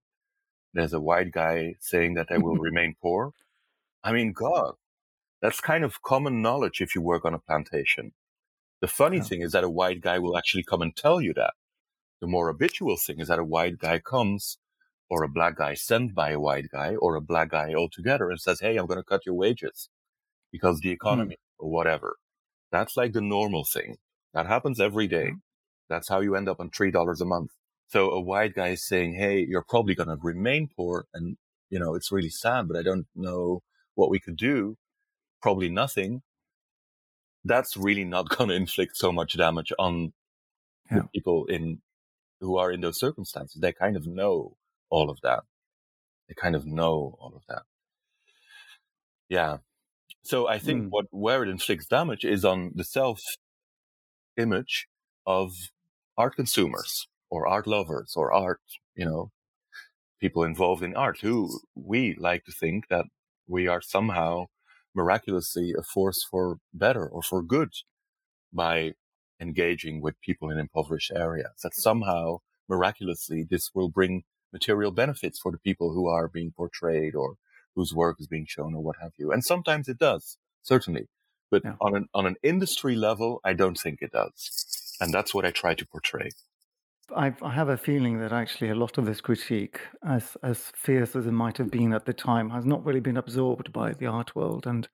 [0.73, 3.33] there's a white guy saying that they will remain poor,
[4.05, 4.75] I mean, God,
[5.43, 8.13] that's kind of common knowledge if you work on a plantation.
[8.81, 9.25] The funny yeah.
[9.25, 11.55] thing is that a white guy will actually come and tell you that.
[12.21, 14.59] The more habitual thing is that a white guy comes
[15.11, 18.41] or a black guy sent by a white guy or a black guy altogether and
[18.41, 19.89] says, Hey, I'm going to cut your wages
[20.53, 20.95] because the hmm.
[20.95, 21.65] economy mm.
[21.65, 22.17] or whatever.
[22.71, 23.97] That's like the normal thing.
[24.35, 25.31] That happens every day.
[25.31, 25.37] Hmm.
[25.89, 27.51] That's how you end up on $3 a month.
[27.89, 31.07] So a white guy is saying, Hey, you're probably going to remain poor.
[31.13, 31.37] And,
[31.69, 33.63] you know, it's really sad, but I don't know
[33.95, 34.77] what we could do.
[35.43, 36.23] Probably nothing
[37.45, 40.13] that's really not going to inflict so much damage on
[40.91, 41.03] yeah.
[41.15, 41.81] people in
[42.41, 43.61] who are in those circumstances.
[43.61, 44.57] They kind of know
[44.91, 45.45] all of that.
[46.29, 47.63] They kind of know all of that.
[49.29, 49.59] Yeah.
[50.25, 50.89] So I think mm.
[50.91, 53.21] what where it inflicts damage is on the self
[54.37, 54.87] image
[55.27, 55.53] of
[56.17, 58.61] art consumers or art lovers or art,
[58.95, 59.31] you know,
[60.21, 63.07] people involved in art who we like to think that
[63.49, 64.47] we are somehow
[64.95, 67.71] miraculously a force for better or for good
[68.53, 68.93] by
[69.41, 71.53] engaging with people in impoverished areas.
[71.63, 77.15] That somehow miraculously this will bring material benefits for the people who are being portrayed
[77.15, 77.37] or
[77.75, 79.33] whose work is being shown or what have you.
[79.33, 81.09] And sometimes it does, certainly.
[81.51, 81.75] But yeah.
[81.81, 84.97] on an on an industry level, I don't think it does.
[85.01, 86.31] And that's what I try to portray.
[87.15, 91.15] I've, I have a feeling that actually a lot of this critique, as as fierce
[91.15, 94.07] as it might have been at the time, has not really been absorbed by the
[94.07, 94.67] art world.
[94.67, 94.89] And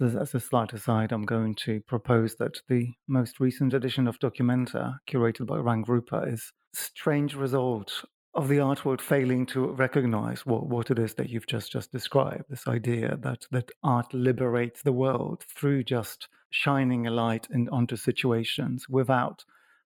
[0.00, 4.18] as, as a slight aside, I'm going to propose that the most recent edition of
[4.18, 8.04] Documenta, curated by ruangrupa, is strange result
[8.34, 11.90] of the art world failing to recognize what, what it is that you've just just
[11.92, 12.44] described.
[12.48, 17.96] This idea that that art liberates the world through just shining a light in, onto
[17.96, 19.44] situations without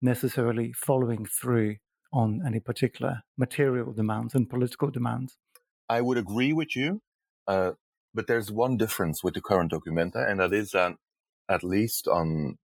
[0.02, 1.76] necessarily following through
[2.12, 5.38] on any particular material demands and political demands.
[5.88, 7.02] I would agree with you,
[7.48, 7.72] uh,
[8.14, 10.96] but there's one difference with the current Documenta, and that is that,
[11.48, 12.58] at least on,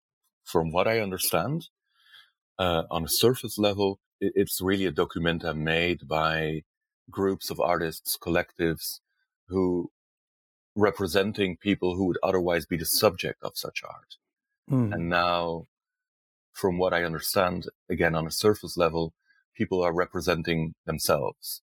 [0.44, 1.68] from what I understand,
[2.58, 3.98] uh, on a surface level,
[4.34, 6.62] it's really a Documenta made by
[7.10, 9.00] groups of artists, collectives,
[9.48, 9.90] who
[10.74, 14.16] representing people who would otherwise be the subject of such art.
[14.70, 14.92] Mm.
[14.94, 15.66] And now
[16.52, 19.12] from what I understand, again, on a surface level,
[19.56, 21.62] people are representing themselves.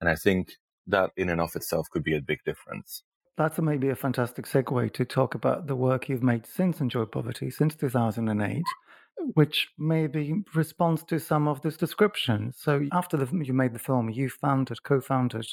[0.00, 3.02] And I think that in and of itself could be a big difference.
[3.36, 7.50] That's maybe a fantastic segue to talk about the work you've made since Enjoy Poverty,
[7.50, 8.62] since 2008,
[9.34, 12.52] which maybe responds to some of this description.
[12.54, 15.46] So after the, you made the film, you founded, co-founded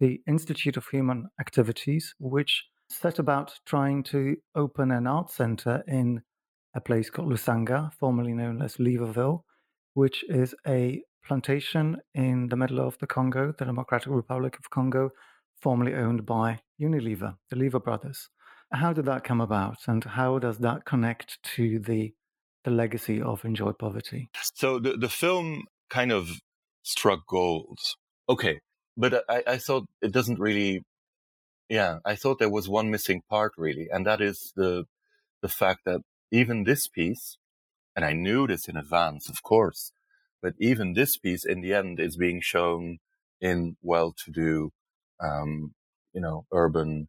[0.00, 6.22] the Institute of Human Activities, which set about trying to open an art center in
[6.74, 9.42] a place called Lusanga, formerly known as Leverville,
[9.94, 15.10] which is a plantation in the middle of the Congo, the Democratic Republic of Congo,
[15.62, 18.28] formerly owned by Unilever, the Lever brothers.
[18.72, 22.12] How did that come about, and how does that connect to the
[22.64, 24.28] the legacy of Enjoy Poverty?
[24.54, 26.28] So the the film kind of
[26.82, 27.78] struck gold.
[28.28, 28.60] Okay,
[28.96, 30.82] but I, I thought it doesn't really.
[31.68, 34.84] Yeah, I thought there was one missing part really, and that is the
[35.42, 36.00] the fact that
[36.30, 37.38] even this piece,
[37.94, 39.92] and I knew this in advance, of course,
[40.42, 42.98] but even this piece in the end is being shown
[43.40, 44.70] in well-to-do,
[45.20, 45.74] um,
[46.12, 47.08] you know, urban,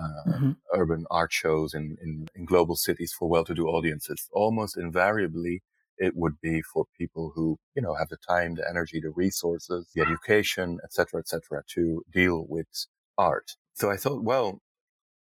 [0.00, 0.50] uh, mm-hmm.
[0.74, 4.28] urban art shows in, in, in global cities for well-to-do audiences.
[4.32, 5.62] Almost invariably,
[5.98, 9.86] it would be for people who, you know, have the time, the energy, the resources,
[9.94, 12.86] the education, etc., etc., to deal with
[13.18, 13.52] art.
[13.74, 14.60] So I thought, well,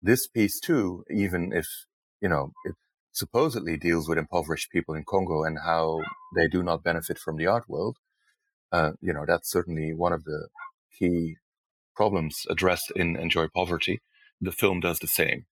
[0.02, 1.66] this piece too, even if,
[2.20, 2.74] you know, it
[3.12, 6.00] supposedly deals with impoverished people in Congo and how
[6.36, 7.96] they do not benefit from the art world,
[8.72, 10.48] uh, you know, that's certainly one of the
[10.98, 11.36] key
[11.94, 14.00] problems addressed in Enjoy Poverty.
[14.40, 15.46] The film does the same.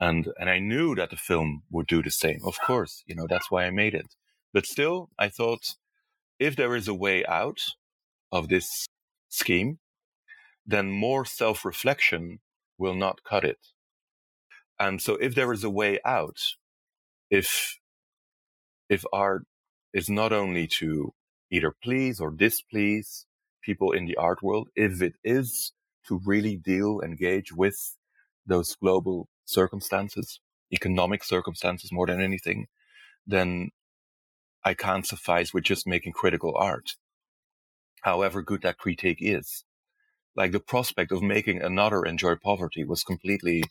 [0.00, 2.40] And, and I knew that the film would do the same.
[2.44, 4.14] Of course, you know, that's why I made it.
[4.52, 5.74] But still, I thought
[6.38, 7.58] if there is a way out
[8.30, 8.86] of this
[9.28, 9.78] scheme,
[10.66, 12.38] then more self reflection
[12.76, 13.58] will not cut it.
[14.78, 16.38] And so if there is a way out,
[17.30, 17.78] if
[18.88, 19.44] if art
[19.92, 21.12] is not only to
[21.50, 23.26] either please or displease
[23.62, 25.72] people in the art world, if it is
[26.06, 27.96] to really deal, engage with
[28.48, 30.40] those global circumstances,
[30.72, 32.66] economic circumstances more than anything,
[33.26, 33.70] then
[34.64, 36.96] I can't suffice with just making critical art.
[38.02, 39.64] However good that critique is.
[40.36, 43.64] Like the prospect of making another enjoy poverty was completely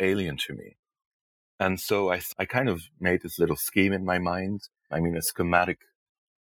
[0.00, 0.76] alien to me.
[1.58, 4.62] And so I, I kind of made this little scheme in my mind.
[4.90, 5.80] I mean, a schematic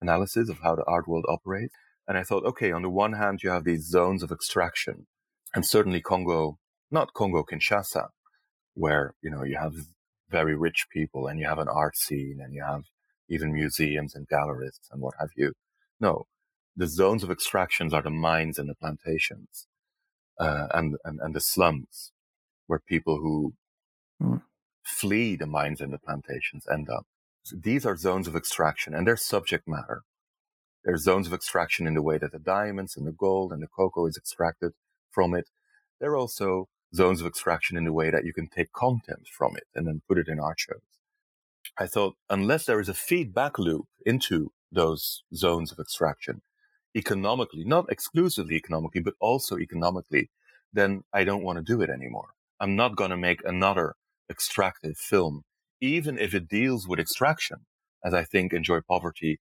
[0.01, 1.75] analysis of how the art world operates.
[2.09, 5.07] And I thought, okay, on the one hand, you have these zones of extraction
[5.55, 6.59] and certainly Congo,
[6.93, 8.09] not Congo Kinshasa,
[8.75, 9.75] where, you know, you have
[10.31, 12.85] very rich people and you have an art scene and you have
[13.29, 15.53] even museums and galleries and what have you.
[16.01, 16.27] No,
[16.77, 19.67] the zones of extractions are the mines and the plantations,
[20.39, 22.13] uh, and, and, and the slums
[22.67, 23.55] where people who
[24.23, 24.43] mm
[24.85, 27.07] flee the mines and the plantations end up.
[27.45, 30.03] So these are zones of extraction and they're subject matter.
[30.85, 33.69] They're zones of extraction in the way that the diamonds and the gold and the
[33.69, 34.73] cocoa is extracted
[35.11, 35.49] from it.
[36.01, 39.65] They're also zones of extraction in a way that you can take content from it
[39.75, 40.81] and then put it in art shows.
[41.79, 46.43] I thought, unless there is a feedback loop into those zones of extraction,
[46.95, 50.31] economically, not exclusively economically, but also economically,
[50.73, 52.31] then I don't want to do it anymore.
[52.61, 53.95] I'm not going to make another
[54.31, 55.43] extractive film,
[55.81, 57.59] even if it deals with extraction,
[58.05, 59.41] as I think Enjoy Poverty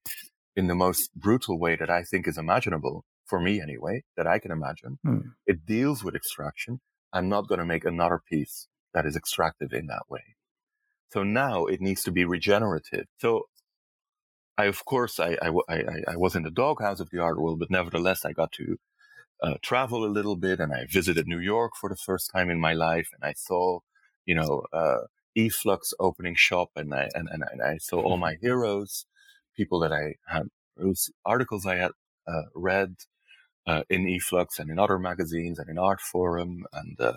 [0.56, 4.40] in the most brutal way that I think is imaginable, for me anyway, that I
[4.40, 5.00] can imagine.
[5.04, 5.20] Hmm.
[5.46, 6.82] It deals with extraction.
[7.14, 10.36] I'm not going to make another piece that is extractive in that way.
[11.10, 13.06] So now it needs to be regenerative.
[13.18, 13.48] So
[14.58, 17.60] I of course I, I, I, I was in the doghouse of the art world,
[17.60, 18.78] but nevertheless I got to
[19.42, 22.60] uh, travel a little bit, and I visited New York for the first time in
[22.60, 23.80] my life, and I saw,
[24.26, 25.06] you know, uh,
[25.36, 29.06] e-flux opening shop, and I and, and, and I saw all my heroes,
[29.58, 30.50] people that I had,
[31.26, 31.92] articles I had
[32.28, 32.96] uh, read
[33.68, 37.14] uh, in e-flux and in other magazines and in Artforum, and uh,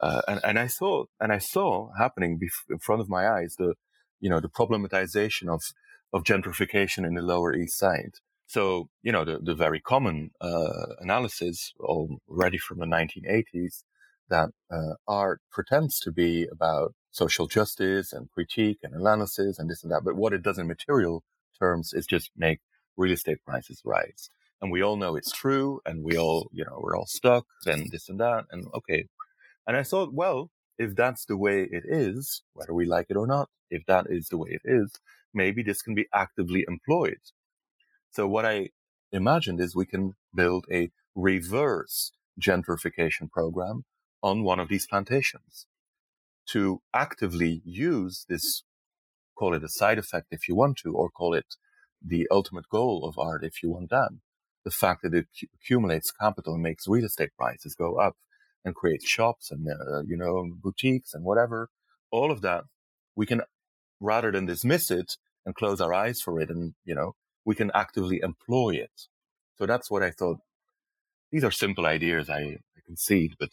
[0.00, 3.56] uh, and and I saw and I saw happening bef- in front of my eyes
[3.58, 3.74] the,
[4.20, 5.62] you know, the problematization of
[6.12, 8.12] of gentrification in the Lower East Side.
[8.46, 13.82] So, you know, the, the very common uh, analysis already from the 1980s
[14.30, 19.82] that uh, art pretends to be about social justice and critique and analysis and this
[19.82, 20.02] and that.
[20.02, 21.24] But what it does in material
[21.58, 22.60] terms is just make
[22.96, 24.30] real estate prices rise.
[24.60, 25.80] And we all know it's true.
[25.86, 28.44] And we all, you know, we're all stuck and this and that.
[28.50, 29.06] And okay.
[29.66, 33.26] And I thought, well, if that's the way it is, whether we like it or
[33.26, 34.92] not, if that is the way it is,
[35.34, 37.18] maybe this can be actively employed.
[38.10, 38.70] So what I
[39.12, 43.84] imagined is we can build a reverse gentrification program
[44.22, 45.66] on one of these plantations
[46.46, 48.62] to actively use this,
[49.36, 51.56] call it a side effect if you want to, or call it
[52.04, 54.10] the ultimate goal of art if you want that.
[54.64, 58.16] The fact that it accumulates capital and makes real estate prices go up
[58.64, 61.70] and creates shops and, uh, you know, boutiques and whatever,
[62.10, 62.64] all of that,
[63.16, 63.42] we can,
[64.00, 67.70] rather than dismiss it and close our eyes for it and, you know, we can
[67.74, 69.06] actively employ it.
[69.56, 70.38] So that's what I thought.
[71.32, 73.50] These are simple ideas, I, I concede, but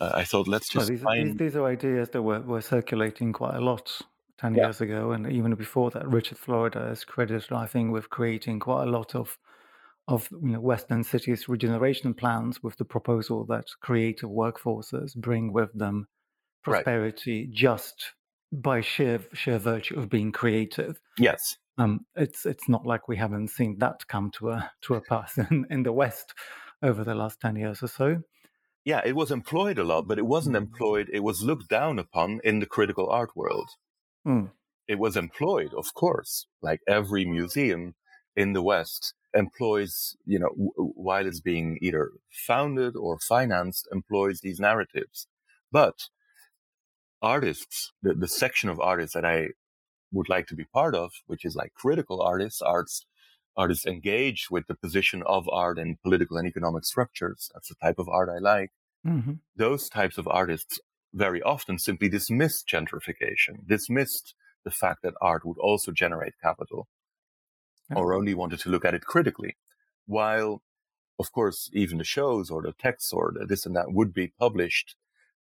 [0.00, 1.30] uh, I thought let's just well, these, find.
[1.30, 4.00] These, these, are ideas that were, were circulating quite a lot
[4.38, 4.64] 10 yeah.
[4.64, 5.12] years ago.
[5.12, 9.14] And even before that, Richard Florida is credited, I think, with creating quite a lot
[9.14, 9.38] of
[10.08, 15.72] of you know, Western cities regeneration plans with the proposal that creative workforces bring with
[15.74, 16.08] them
[16.62, 17.50] prosperity right.
[17.50, 18.12] just
[18.52, 21.00] by sheer sheer virtue of being creative.
[21.18, 21.56] Yes.
[21.78, 25.38] Um, it's it's not like we haven't seen that come to a to a pass
[25.50, 26.34] in, in the West
[26.82, 28.22] over the last ten years or so.
[28.84, 30.62] Yeah, it was employed a lot, but it wasn't mm.
[30.62, 31.08] employed.
[31.12, 33.70] It was looked down upon in the critical art world.
[34.26, 34.50] Mm.
[34.88, 37.94] It was employed, of course, like every museum
[38.34, 44.40] in the West employs, you know, w- while it's being either founded or financed, employs
[44.40, 45.26] these narratives.
[45.70, 46.08] But
[47.20, 49.48] artists, the, the section of artists that I
[50.12, 53.06] would like to be part of, which is like critical artists, arts,
[53.56, 57.50] artists engaged with the position of art in political and economic structures.
[57.54, 58.70] That's the type of art I like.
[59.06, 59.34] Mm-hmm.
[59.56, 60.80] Those types of artists
[61.14, 66.88] very often simply dismissed gentrification, dismissed the fact that art would also generate capital,
[67.92, 67.98] yeah.
[67.98, 69.56] or only wanted to look at it critically.
[70.06, 70.62] While,
[71.18, 74.32] of course, even the shows or the texts or the this and that would be
[74.38, 74.96] published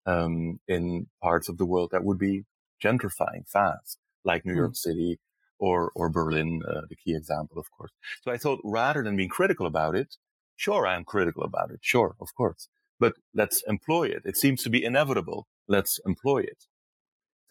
[0.06, 2.45] um, in parts of the world that would be
[2.84, 4.78] gentrifying fast like New York mm.
[4.78, 5.20] City
[5.60, 7.91] or or Berlin, uh, the key example, of course.
[8.22, 10.16] So I thought rather than being critical about it,
[10.56, 12.68] sure, I am critical about it, sure, of course,
[13.00, 14.22] but let's employ it.
[14.26, 15.48] It seems to be inevitable.
[15.68, 16.66] Let's employ it.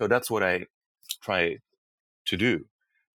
[0.01, 0.67] So that's what I
[1.23, 1.59] try
[2.27, 2.67] to do,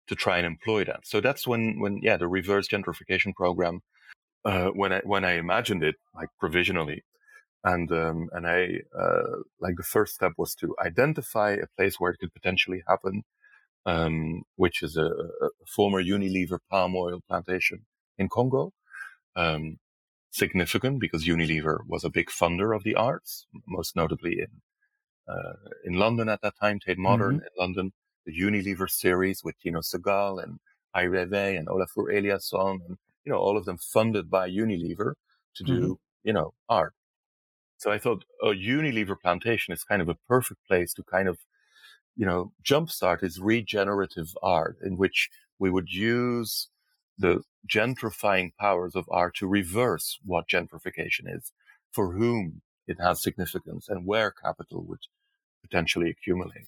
[0.10, 1.06] to try and employ that.
[1.06, 3.82] So that's when when yeah, the reverse gentrification program.
[4.46, 7.04] Uh, when I when I imagined it like provisionally,
[7.64, 12.12] and um, and I uh, like the first step was to identify a place where
[12.12, 13.24] it could potentially happen,
[13.86, 17.86] um, which is a, a, former Unilever palm oil plantation
[18.18, 18.72] in Congo.
[19.36, 19.78] Um,
[20.32, 24.62] significant because Unilever was a big funder of the arts, most notably in
[25.28, 25.54] uh,
[25.84, 27.46] in London at that time, Tate Modern mm-hmm.
[27.46, 27.92] in London,
[28.26, 30.60] the Unilever series with Tino Sehgal and
[30.96, 35.14] Weiwei and Olafur Eliasson, and you know all of them funded by Unilever
[35.56, 35.94] to do mm-hmm.
[36.24, 36.94] you know art.
[37.78, 41.40] So I thought a Unilever plantation is kind of a perfect place to kind of
[42.20, 46.68] you know, Jumpstart is regenerative art in which we would use
[47.18, 51.54] the gentrifying powers of art to reverse what gentrification is,
[51.94, 55.00] for whom it has significance and where capital would
[55.62, 56.68] potentially accumulate.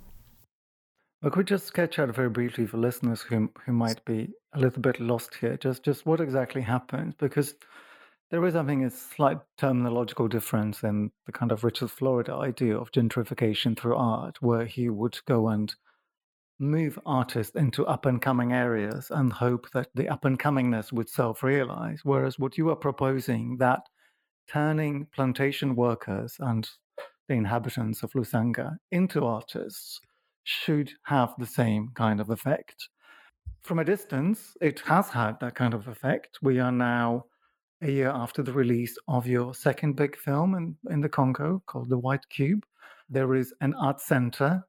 [1.21, 4.59] Well, could we just sketch out very briefly for listeners who who might be a
[4.59, 7.15] little bit lost here, just just what exactly happened?
[7.19, 7.53] Because
[8.31, 12.75] there is, I think, a slight terminological difference in the kind of Richard Florida idea
[12.75, 15.75] of gentrification through art, where he would go and
[16.59, 21.09] move artists into up and coming areas and hope that the up and comingness would
[21.09, 21.99] self realize.
[22.03, 23.81] Whereas what you are proposing that
[24.49, 26.67] turning plantation workers and
[27.27, 30.01] the inhabitants of Lusanga into artists
[30.43, 32.89] should have the same kind of effect.
[33.61, 36.39] From a distance, it has had that kind of effect.
[36.41, 37.25] We are now
[37.81, 41.89] a year after the release of your second big film in, in the Congo called
[41.89, 42.63] The White Cube.
[43.09, 44.63] There is an art center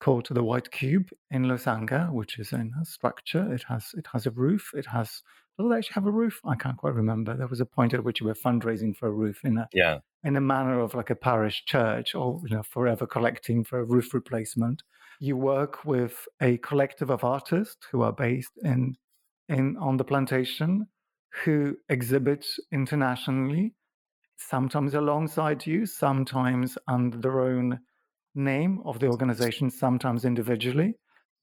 [0.00, 3.52] called the White Cube in Lusanga, which is in a structure.
[3.52, 4.70] It has it has a roof.
[4.74, 5.22] It has
[5.58, 6.40] does it actually have a roof?
[6.44, 7.36] I can't quite remember.
[7.36, 9.98] There was a point at which you were fundraising for a roof in a yeah
[10.24, 13.84] in a manner of like a parish church or you know forever collecting for a
[13.84, 14.82] roof replacement.
[15.22, 18.96] You work with a collective of artists who are based in
[19.48, 20.88] in on the plantation
[21.44, 23.72] who exhibit internationally,
[24.36, 27.78] sometimes alongside you, sometimes under their own
[28.34, 30.96] name of the organization, sometimes individually.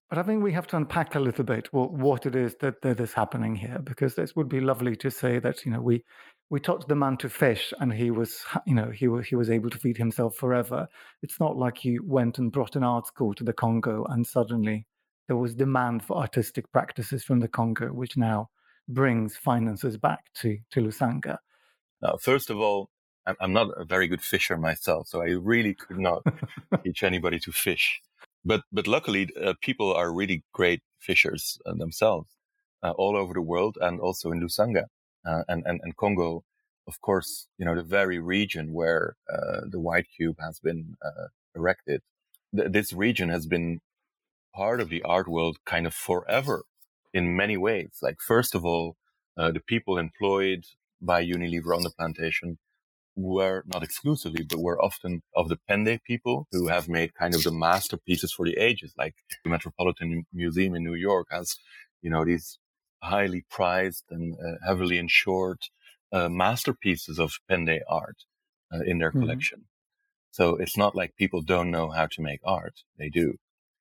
[0.09, 2.81] But I think we have to unpack a little bit what, what it is that,
[2.81, 6.03] that is happening here, because this would be lovely to say that you know we
[6.49, 9.49] we taught the man to fish, and he was you know he was he was
[9.49, 10.87] able to feed himself forever.
[11.21, 14.87] It's not like you went and brought an art school to the Congo, and suddenly
[15.27, 18.49] there was demand for artistic practices from the Congo, which now
[18.87, 21.37] brings finances back to to Lusanga.
[22.01, 22.89] Now, first of all,
[23.39, 26.23] I'm not a very good fisher myself, so I really could not
[26.83, 28.01] teach anybody to fish.
[28.43, 32.29] But but luckily, uh, people are really great fishers uh, themselves
[32.81, 34.85] uh, all over the world, and also in Lusanga
[35.27, 36.43] uh, and, and and Congo.
[36.87, 41.27] Of course, you know the very region where uh, the White Cube has been uh,
[41.55, 42.01] erected.
[42.55, 43.81] Th- this region has been
[44.55, 46.63] part of the art world kind of forever,
[47.13, 47.99] in many ways.
[48.01, 48.97] Like first of all,
[49.37, 50.65] the people employed
[51.01, 52.49] by Unilever on the plantation
[53.17, 57.43] were not exclusively, but were often of the Pende people who have made kind of
[57.43, 59.15] the masterpieces for the ages, like
[59.45, 61.57] the Metropolitan Museum in New York has,
[62.01, 62.58] you know, these
[63.01, 65.59] highly prized and uh, heavily insured
[66.11, 68.17] uh, masterpieces of Pende art
[68.73, 69.21] uh, in their mm-hmm.
[69.21, 69.65] collection.
[70.31, 72.83] So it's not like people don't know how to make art.
[72.97, 73.35] They do.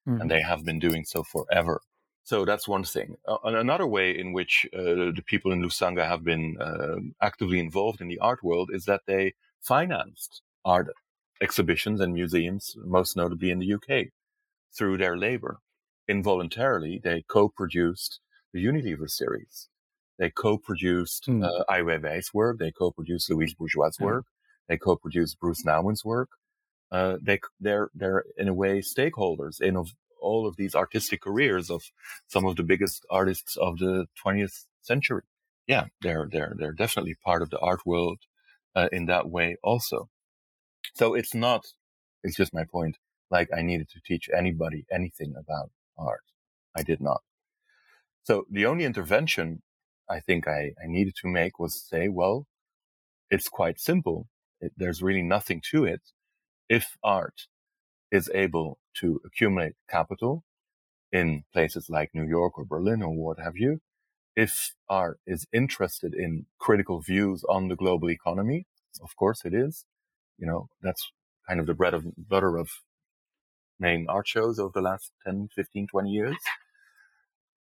[0.08, 0.20] Mm-hmm.
[0.20, 1.80] And they have been doing so forever.
[2.24, 3.16] So that's one thing.
[3.26, 8.00] Uh, another way in which uh, the people in Lusanga have been uh, actively involved
[8.00, 10.88] in the art world is that they financed art
[11.40, 14.08] exhibitions and museums, most notably in the UK,
[14.76, 15.60] through their labor.
[16.06, 18.20] Involuntarily, they co-produced
[18.58, 19.68] the Unilever series.
[20.18, 21.44] They co-produced mm.
[21.44, 22.58] uh, Ai Weiwei's work.
[22.58, 24.04] They co-produced Louise Bourgeois' mm.
[24.04, 24.24] work.
[24.68, 26.30] They co-produced Bruce Nauman's work.
[26.90, 31.70] Uh, they, they're, they're in a way stakeholders in of all of these artistic careers
[31.70, 31.82] of
[32.26, 35.22] some of the biggest artists of the 20th century.
[35.68, 38.20] Yeah, they're they're they're definitely part of the art world
[38.74, 40.08] uh, in that way also.
[40.94, 41.66] So it's not.
[42.24, 42.96] It's just my point.
[43.30, 46.24] Like I needed to teach anybody anything about art.
[46.74, 47.20] I did not.
[48.24, 49.62] So the only intervention
[50.08, 52.46] I think I, I needed to make was say, well,
[53.30, 54.28] it's quite simple.
[54.60, 56.00] It, there's really nothing to it.
[56.68, 57.46] If art
[58.10, 60.44] is able to accumulate capital
[61.12, 63.80] in places like New York or Berlin or what have you,
[64.36, 68.66] if art is interested in critical views on the global economy,
[69.02, 69.84] of course it is.
[70.38, 71.10] You know, that's
[71.48, 72.70] kind of the bread and butter of
[73.80, 76.36] main art shows over the last 10, 15, 20 years.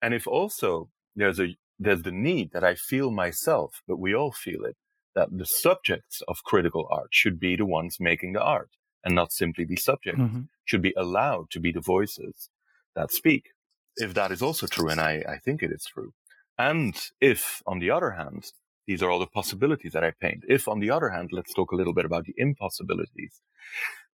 [0.02, 4.32] And if also there's a, there's the need that I feel myself, but we all
[4.32, 4.78] feel it,
[5.16, 8.72] that the subjects of critical art should be the ones making the art
[9.04, 10.42] and not simply be subjects, mm-hmm.
[10.66, 12.50] should be allowed to be the voices
[12.96, 13.52] that speak.
[13.98, 16.14] If that is also true, and I, I think it is true.
[16.58, 18.52] And if, on the other hand,
[18.88, 20.44] these are all the possibilities that I paint.
[20.48, 23.42] If, on the other hand, let's talk a little bit about the impossibilities.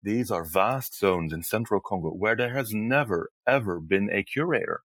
[0.02, 4.82] These are vast zones in central Congo where there has never, ever been a curator.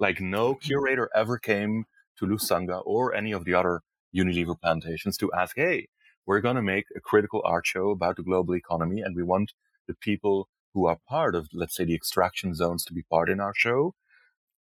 [0.00, 0.66] Like no mm-hmm.
[0.66, 1.84] curator ever came
[2.18, 3.82] to Lusanga or any of the other
[4.16, 5.88] Unilever plantations to ask, hey,
[6.26, 9.52] we're going to make a critical art show about the global economy and we want
[9.86, 13.40] the people who are part of, let's say, the extraction zones to be part in
[13.40, 13.94] our show.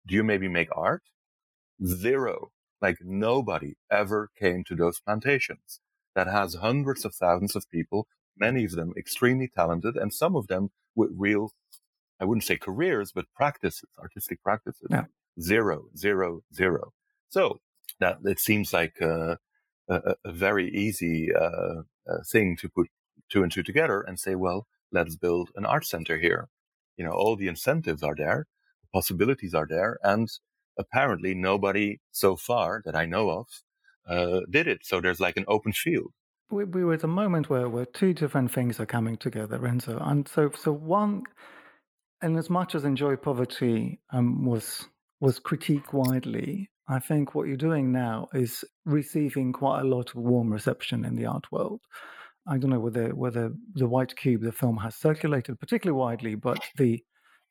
[0.06, 1.02] Do you maybe make art?
[1.84, 2.50] Zero.
[2.80, 5.80] Like nobody ever came to those plantations
[6.14, 8.06] that has hundreds of thousands of people,
[8.36, 11.52] many of them extremely talented and some of them with real,
[12.20, 14.88] I wouldn't say careers, but practices, artistic practices.
[14.90, 15.04] Yeah.
[15.40, 16.92] Zero, zero, zero.
[17.28, 17.60] So
[18.00, 19.36] that it seems like, uh,
[19.88, 22.88] a, a very easy uh, uh, thing to put
[23.30, 26.48] two and two together and say, well, let's build an art center here.
[26.96, 28.46] You know, all the incentives are there,
[28.82, 30.28] the possibilities are there, and
[30.78, 33.46] apparently nobody so far that I know of
[34.08, 34.80] uh, did it.
[34.82, 36.12] So there's like an open field.
[36.50, 39.98] We, we were at a moment where, where two different things are coming together, Renzo.
[39.98, 41.24] And so, so one,
[42.20, 44.88] and as much as Enjoy Poverty um, was
[45.20, 50.16] was critiqued widely, I think what you're doing now is receiving quite a lot of
[50.16, 51.80] warm reception in the art world.
[52.46, 56.60] I don't know whether whether the White Cube, the film, has circulated particularly widely, but
[56.76, 57.02] the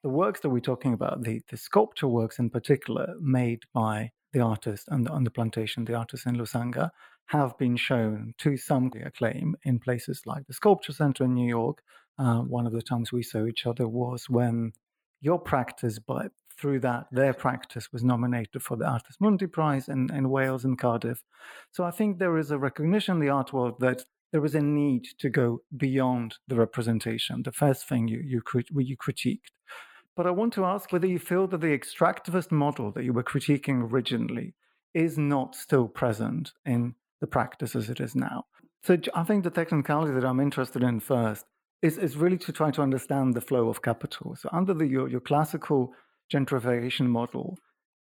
[0.04, 4.42] the works that we're talking about, the the sculpture works in particular, made by the
[4.42, 6.90] artist and on the plantation, the artist in Lusanga,
[7.28, 11.82] have been shown to some acclaim in places like the Sculpture Center in New York.
[12.20, 14.74] Uh, one of the times we saw each other was when
[15.22, 20.12] your practice, but through that, their practice was nominated for the Artes Mundi Prize in,
[20.14, 21.24] in Wales and Cardiff.
[21.72, 24.62] So I think there is a recognition in the art world that there is a
[24.62, 28.42] need to go beyond the representation, the first thing you, you,
[28.76, 29.52] you critiqued.
[30.16, 33.24] But I want to ask whether you feel that the extractivist model that you were
[33.24, 34.56] critiquing originally
[34.94, 38.46] is not still present in the practice as it is now.
[38.84, 41.46] So I think the technicality that I'm interested in first
[41.82, 44.36] is, is really to try to understand the flow of capital.
[44.36, 45.94] So under the, your, your classical
[46.34, 47.58] gentrification model,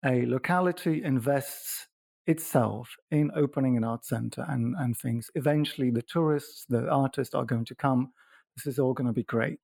[0.05, 1.87] a locality invests
[2.27, 5.31] itself in opening an art center and, and things.
[5.35, 8.13] Eventually, the tourists, the artists are going to come.
[8.57, 9.61] This is all going to be great.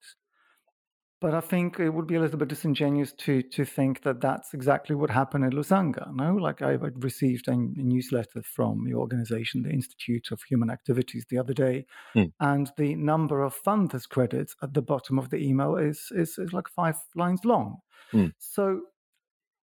[1.19, 4.53] But I think it would be a little bit disingenuous to to think that that's
[4.53, 6.15] exactly what happened in Lusanga.
[6.15, 11.25] No, like I received a, a newsletter from your organization, the Institute of Human Activities,
[11.31, 12.31] the other day, mm.
[12.41, 16.53] and the number of funders credits at the bottom of the email is is, is
[16.53, 17.79] like five lines long.
[18.13, 18.33] Mm.
[18.39, 18.83] So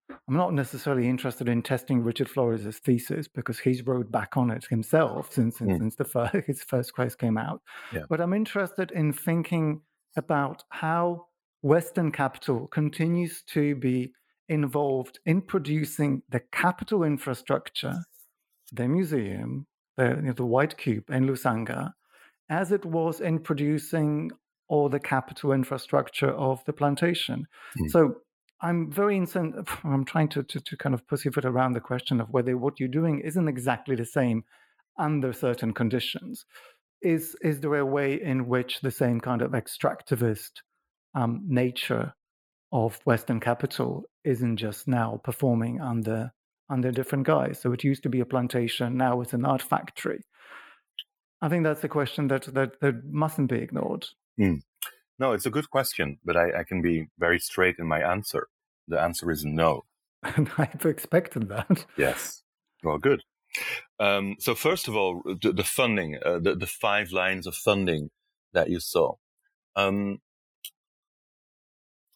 [0.09, 4.65] I'm not necessarily interested in testing Richard Florida's thesis because he's wrote back on it
[4.65, 5.77] himself since since, mm.
[5.77, 7.61] since the first, his first quest came out.
[7.93, 8.03] Yeah.
[8.09, 9.81] But I'm interested in thinking
[10.15, 11.27] about how
[11.63, 14.11] Western capital continues to be
[14.49, 17.95] involved in producing the capital infrastructure,
[18.73, 21.93] the museum, the, you know, the White Cube in Lusanga,
[22.49, 24.29] as it was in producing
[24.67, 27.47] all the capital infrastructure of the plantation.
[27.79, 27.89] Mm.
[27.91, 28.15] So
[28.61, 32.29] I'm very incent- I'm trying to, to, to kind of pussyfoot around the question of
[32.29, 34.43] whether what you're doing isn't exactly the same
[34.99, 36.45] under certain conditions.
[37.01, 40.61] Is is there a way in which the same kind of extractivist
[41.15, 42.13] um, nature
[42.71, 46.31] of Western capital isn't just now performing under
[46.69, 47.59] under different guys.
[47.61, 50.23] So it used to be a plantation, now it's an art factory.
[51.41, 54.07] I think that's a question that that, that mustn't be ignored.
[54.39, 54.61] Mm.
[55.19, 58.47] No, it's a good question, but I, I, can be very straight in my answer.
[58.87, 59.85] The answer is no.
[60.23, 61.85] And I've expected that.
[61.97, 62.41] Yes.
[62.83, 63.23] Well, good.
[63.99, 68.09] Um, so first of all, the, the funding, uh, the, the five lines of funding
[68.53, 69.15] that you saw.
[69.75, 70.19] Um,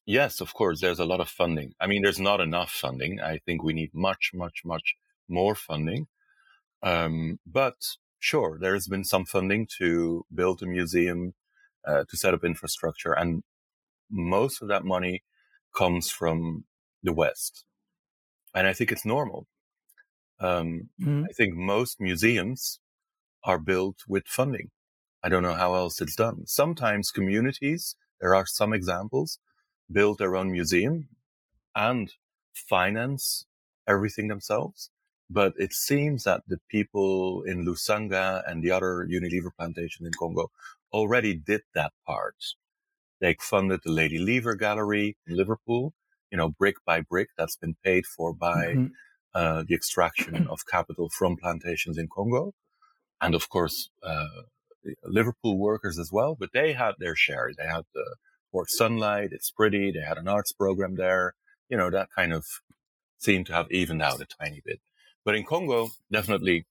[0.08, 1.74] Yes, of course, there's a lot of funding.
[1.82, 3.20] I mean, there's not enough funding.
[3.20, 4.96] I think we need much, much, much
[5.28, 6.08] more funding.
[6.82, 7.76] Um, but
[8.18, 11.34] sure, there has been some funding to build a museum,
[11.86, 13.44] uh, to set up infrastructure, and
[14.10, 15.24] most of that money
[15.76, 16.64] comes from
[17.04, 17.66] the West.
[18.56, 19.46] And I think it's normal.
[20.40, 21.26] Um, mm-hmm.
[21.30, 22.80] I think most museums
[23.44, 24.70] are built with funding.
[25.22, 26.46] I don't know how else it's done.
[26.46, 29.40] Sometimes communities, there are some examples,
[29.92, 31.10] build their own museum
[31.76, 32.14] and
[32.54, 33.46] finance
[33.88, 34.90] everything themselves.
[35.30, 40.52] But it seems that the people in Lusanga and the other Unilever plantation in Congo
[40.94, 42.36] already did that part.
[43.20, 45.94] They funded the Lady Lever Gallery in Liverpool,
[46.32, 47.30] you know, brick by brick.
[47.38, 48.88] That's been paid for by mm-hmm.
[49.34, 52.54] uh, the extraction of capital from plantations in Congo.
[53.20, 54.44] And of course, uh,
[55.04, 57.52] Liverpool workers as well, but they had their share.
[57.58, 58.16] They had the
[58.58, 59.34] Port Sunlight.
[59.34, 59.92] It's pretty.
[59.92, 61.36] They had an arts program there.
[61.70, 62.44] You know, that kind of
[63.20, 64.80] seemed to have evened out a tiny bit.
[65.24, 66.66] But in Congo, definitely,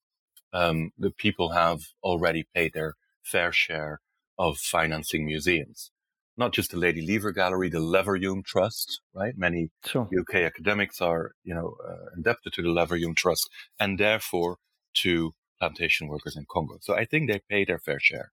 [0.52, 4.00] um, the people have already paid their fair share
[4.36, 5.92] of financing museums.
[6.36, 9.38] Not just the Lady Lever Gallery, the Leverhulme Trust, right?
[9.38, 10.08] Many sure.
[10.20, 14.56] UK academics are, you know, uh, indebted to the Leverhulme Trust and therefore
[15.02, 16.78] to plantation workers in Congo.
[16.80, 18.32] So I think they pay their fair share.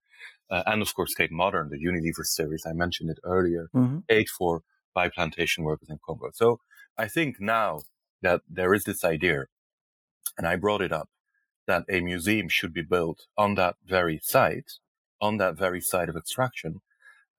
[0.50, 4.00] Uh, and of course, Tate Modern, the Unilever series, I mentioned it earlier, mm-hmm.
[4.08, 4.62] paid for
[4.94, 6.30] by plantation workers in Congo.
[6.32, 6.60] So
[6.96, 7.80] I think now
[8.22, 9.46] that there is this idea,
[10.38, 11.08] and I brought it up,
[11.66, 14.72] that a museum should be built on that very site,
[15.20, 16.82] on that very site of extraction,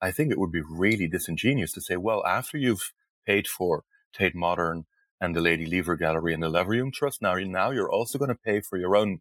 [0.00, 2.92] I think it would be really disingenuous to say, well, after you've
[3.24, 4.84] paid for Tate Modern
[5.20, 8.34] and the Lady Lever Gallery and the Leverhulme Trust, now, now you're also going to
[8.34, 9.20] pay for your own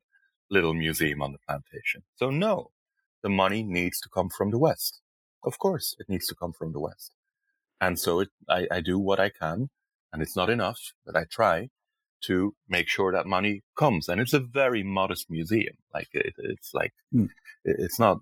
[0.49, 2.03] little museum on the plantation.
[2.15, 2.71] So no,
[3.25, 4.93] the money needs to come from the West.
[5.49, 7.11] Of course, it needs to come from the West.
[7.85, 9.59] And so it, I, I do what I can,
[10.11, 11.57] and it's not enough, but I try
[12.27, 12.35] to
[12.75, 14.09] make sure that money comes.
[14.09, 15.75] And it's a very modest museum.
[15.95, 17.29] Like it, it's like, mm.
[17.69, 18.17] it, it's not,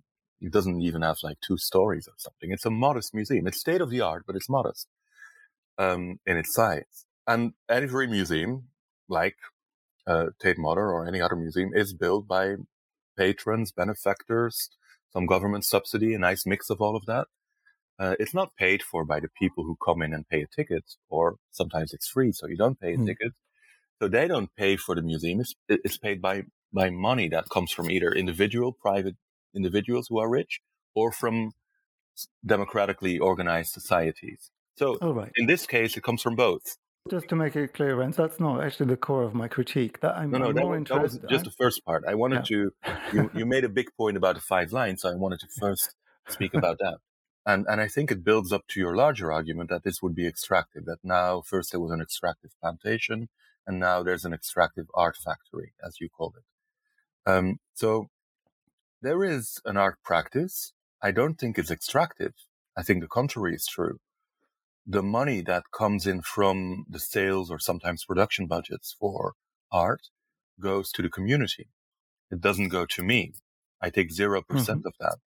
[0.45, 2.51] it doesn't even have like two stories or something.
[2.51, 3.47] It's a modest museum.
[3.47, 4.87] It's state of the art, but it's modest.
[5.77, 7.05] um, in its size.
[7.27, 8.69] And every museum,
[9.07, 9.37] like
[10.05, 12.55] uh, Tate Modern or any other museum, is built by
[13.17, 14.69] patrons, benefactors,
[15.13, 17.27] some government subsidy, a nice mix of all of that.
[17.99, 20.83] Uh, it's not paid for by the people who come in and pay a ticket,
[21.09, 23.05] or sometimes it's free, so you don't pay a mm.
[23.05, 23.33] ticket.
[24.01, 25.39] So they don't pay for the museum.
[25.39, 26.43] It's, it's paid by,
[26.73, 29.15] by money that comes from either individual, private
[29.55, 30.59] individuals who are rich,
[30.95, 31.51] or from
[32.45, 34.49] democratically organized societies.
[34.75, 35.31] So oh, right.
[35.35, 36.77] in this case, it comes from both.
[37.09, 39.99] Just to make it clear, Rens, that's not actually the core of my critique.
[39.99, 42.05] That I'm, no, no, that, more was, that was just the first part.
[42.07, 42.55] I wanted yeah.
[42.55, 42.73] to.
[43.11, 45.95] You, you made a big point about the five lines, so I wanted to first
[46.29, 46.99] speak about that.
[47.45, 50.25] And and I think it builds up to your larger argument that this would be
[50.25, 50.85] extractive.
[50.85, 53.27] That now first there was an extractive plantation,
[53.67, 57.29] and now there's an extractive art factory, as you call it.
[57.29, 58.07] Um, so
[59.01, 60.71] there is an art practice.
[61.01, 62.33] I don't think it's extractive.
[62.77, 63.99] I think the contrary is true
[64.85, 69.33] the money that comes in from the sales or sometimes production budgets for
[69.71, 70.09] art
[70.59, 71.69] goes to the community.
[72.31, 73.33] It doesn't go to me.
[73.81, 75.17] I take 0% mm hmm of that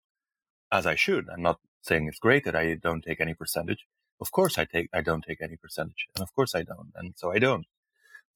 [0.72, 1.26] as I should.
[1.32, 3.86] I'm not saying it's great that I don't take any percentage.
[4.20, 6.07] Of course I take, I don't take any percentage.
[6.14, 6.92] And of course I don't.
[6.96, 7.66] And so I don't.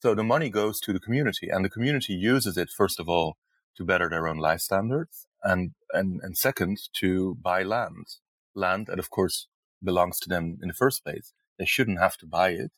[0.03, 3.37] So the money goes to the community and the community uses it, first of all,
[3.77, 8.07] to better their own life standards and, and, and second, to buy land,
[8.55, 8.89] land.
[8.89, 9.49] And of course,
[9.83, 11.33] belongs to them in the first place.
[11.59, 12.73] They shouldn't have to buy it.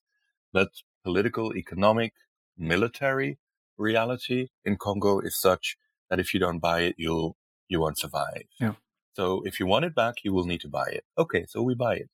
[0.53, 0.69] But
[1.05, 2.13] political, economic,
[2.59, 3.39] military
[3.79, 5.77] reality in Congo is such
[6.11, 7.37] that if you don't buy it, you'll,
[7.69, 8.45] you won't survive.
[8.61, 8.75] Yeah.
[9.15, 11.05] So if you want it back, you will need to buy it.
[11.17, 11.47] Okay.
[11.49, 12.11] So we buy it.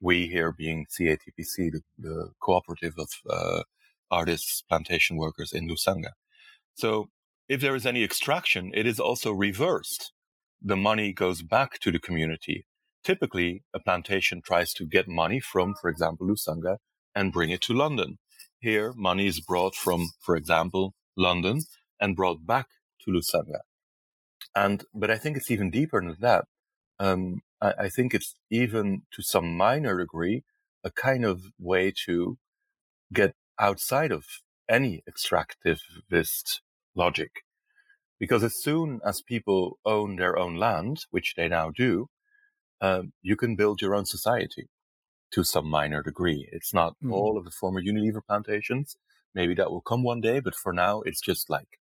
[0.00, 3.62] We here being CATPC, the, the cooperative of, uh,
[4.10, 6.10] artists, plantation workers in Lusanga.
[6.74, 7.10] So
[7.48, 10.12] if there is any extraction, it is also reversed.
[10.60, 12.66] The money goes back to the community
[13.02, 16.76] Typically, a plantation tries to get money from, for example, Lusanga
[17.14, 18.18] and bring it to London.
[18.58, 21.62] Here, money is brought from, for example, London
[21.98, 22.66] and brought back
[23.02, 23.60] to Lusanga.
[24.54, 26.44] And, but I think it's even deeper than that.
[26.98, 30.44] Um, I, I think it's even to some minor degree
[30.84, 32.38] a kind of way to
[33.12, 34.24] get outside of
[34.68, 36.60] any extractivist
[36.94, 37.30] logic.
[38.18, 42.08] Because as soon as people own their own land, which they now do,
[42.80, 44.68] um, you can build your own society
[45.32, 46.48] to some minor degree.
[46.52, 47.12] It's not mm.
[47.12, 48.96] all of the former Unilever plantations.
[49.34, 51.78] Maybe that will come one day, but for now, it's just like,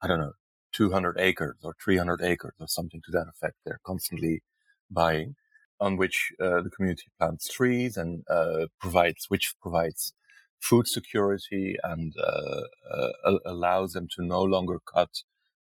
[0.00, 0.32] I don't know,
[0.72, 3.56] 200 acres or 300 acres or something to that effect.
[3.64, 4.42] They're constantly
[4.90, 5.34] buying
[5.80, 10.12] on which uh, the community plants trees and uh, provides, which provides
[10.60, 15.10] food security and uh, uh allows them to no longer cut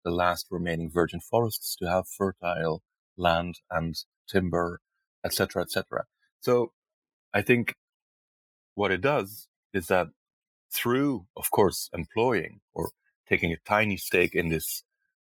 [0.04, 2.82] the last remaining virgin forests to have fertile
[3.16, 4.80] land and timber,
[5.24, 6.04] etc., etc.
[6.40, 6.72] So
[7.32, 7.74] I think
[8.74, 10.08] what it does is that
[10.72, 12.90] through, of course, employing or
[13.28, 14.82] taking a tiny stake in this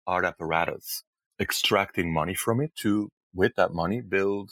[0.06, 1.04] art apparatus,
[1.40, 4.50] extracting money from it to, with that money, build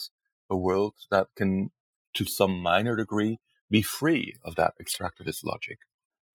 [0.51, 1.70] a world that can,
[2.14, 3.38] to some minor degree,
[3.70, 5.78] be free of that extractivist logic.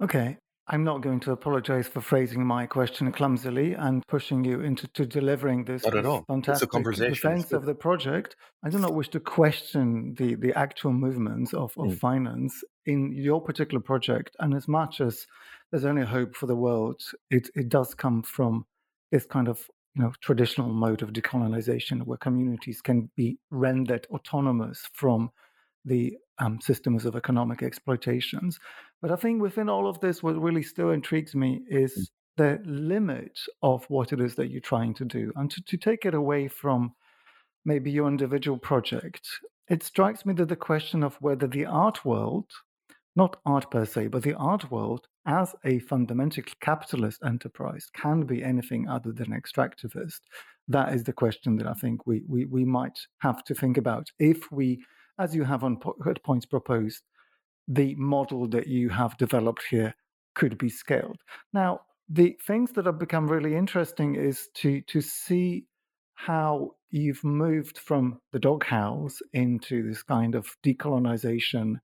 [0.02, 0.38] Okay.
[0.70, 5.06] I'm not going to apologize for phrasing my question clumsily and pushing you into to
[5.06, 6.26] delivering this, Not at all.
[6.28, 8.36] fantastic defense of the project.
[8.66, 11.98] I do not wish to question the, the actual movements of, of mm.
[11.98, 14.36] finance in your particular project.
[14.40, 15.26] And as much as
[15.72, 18.66] there's only hope for the world, it, it does come from
[19.12, 24.84] this kind of you know traditional mode of decolonization where communities can be rendered autonomous
[24.94, 25.32] from
[25.86, 28.60] the um, systems of economic exploitations.
[29.02, 31.84] But I think within all of this, what really still intrigues me mm.
[31.84, 35.32] is the limit of what it is that you're trying to do.
[35.36, 36.94] And to, to take it away from
[37.66, 39.28] maybe your individual project,
[39.70, 42.46] it strikes me that the question of whether the art world,
[43.16, 48.44] not art per se, but the art world as a fundamentally capitalist enterprise can be
[48.44, 50.22] anything other than extractivist.
[50.70, 54.08] That is the question that I think we, we, we might have to think about
[54.20, 54.84] if we,
[55.20, 57.04] as you have on po- points proposed,
[57.68, 59.94] the model that you have developed here
[60.36, 61.18] could be scaled.
[61.54, 65.66] Now, the things that have become really interesting is to to see
[66.16, 71.80] how you've moved from the doghouse into this kind of decolonization.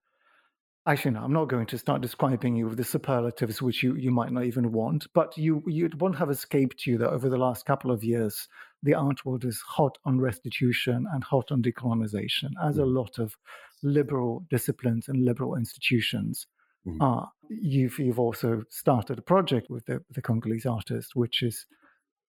[0.86, 4.12] Actually, no, I'm not going to start describing you with the superlatives which you, you
[4.12, 7.66] might not even want, but you you won't have escaped you that over the last
[7.66, 8.50] couple of years,
[8.82, 12.96] the art world is hot on restitution and hot on decolonization, as a mm.
[12.96, 13.38] lot of
[13.82, 16.48] liberal disciplines and liberal institutions
[16.86, 16.98] mm.
[17.00, 17.32] are.
[17.50, 21.66] You've you've also started a project with the, the Congolese artist, which is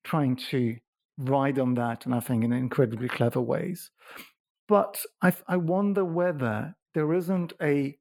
[0.04, 0.76] trying to
[1.20, 3.92] ride on that, and I think in incredibly clever ways.
[4.68, 7.96] But I, I wonder whether there isn't a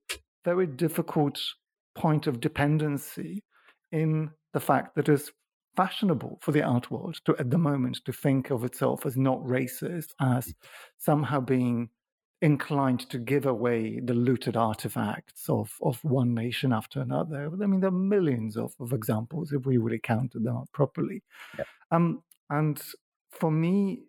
[0.49, 1.39] very difficult
[1.95, 3.45] point of dependency
[3.93, 5.31] in the fact that it's
[5.77, 9.41] fashionable for the art world to, at the moment, to think of itself as not
[9.43, 10.55] racist, as
[10.97, 11.91] somehow being
[12.41, 17.51] inclined to give away the looted artifacts of, of one nation after another.
[17.63, 21.23] I mean, there are millions of, of examples if we really counted them up properly.
[21.59, 21.65] Yeah.
[21.91, 22.81] Um, and
[23.31, 24.05] for me,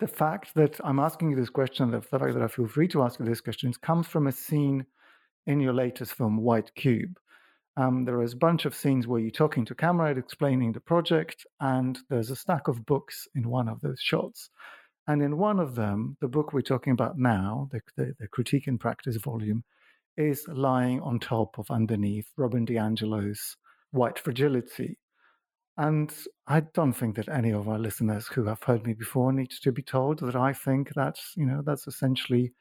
[0.00, 3.02] the fact that I'm asking you this question, the fact that I feel free to
[3.02, 4.86] ask you these questions, comes from a scene
[5.46, 7.18] in your latest film, White Cube.
[7.76, 11.46] Um, there is a bunch of scenes where you're talking to camera, explaining the project,
[11.60, 14.50] and there's a stack of books in one of those shots.
[15.08, 18.68] And in one of them, the book we're talking about now, the, the, the Critique
[18.68, 19.64] in Practice volume,
[20.16, 23.56] is lying on top of underneath Robin DiAngelo's
[23.90, 24.98] White Fragility.
[25.78, 26.12] And
[26.46, 29.72] I don't think that any of our listeners who have heard me before needs to
[29.72, 32.52] be told that I think that's, you know, that's essentially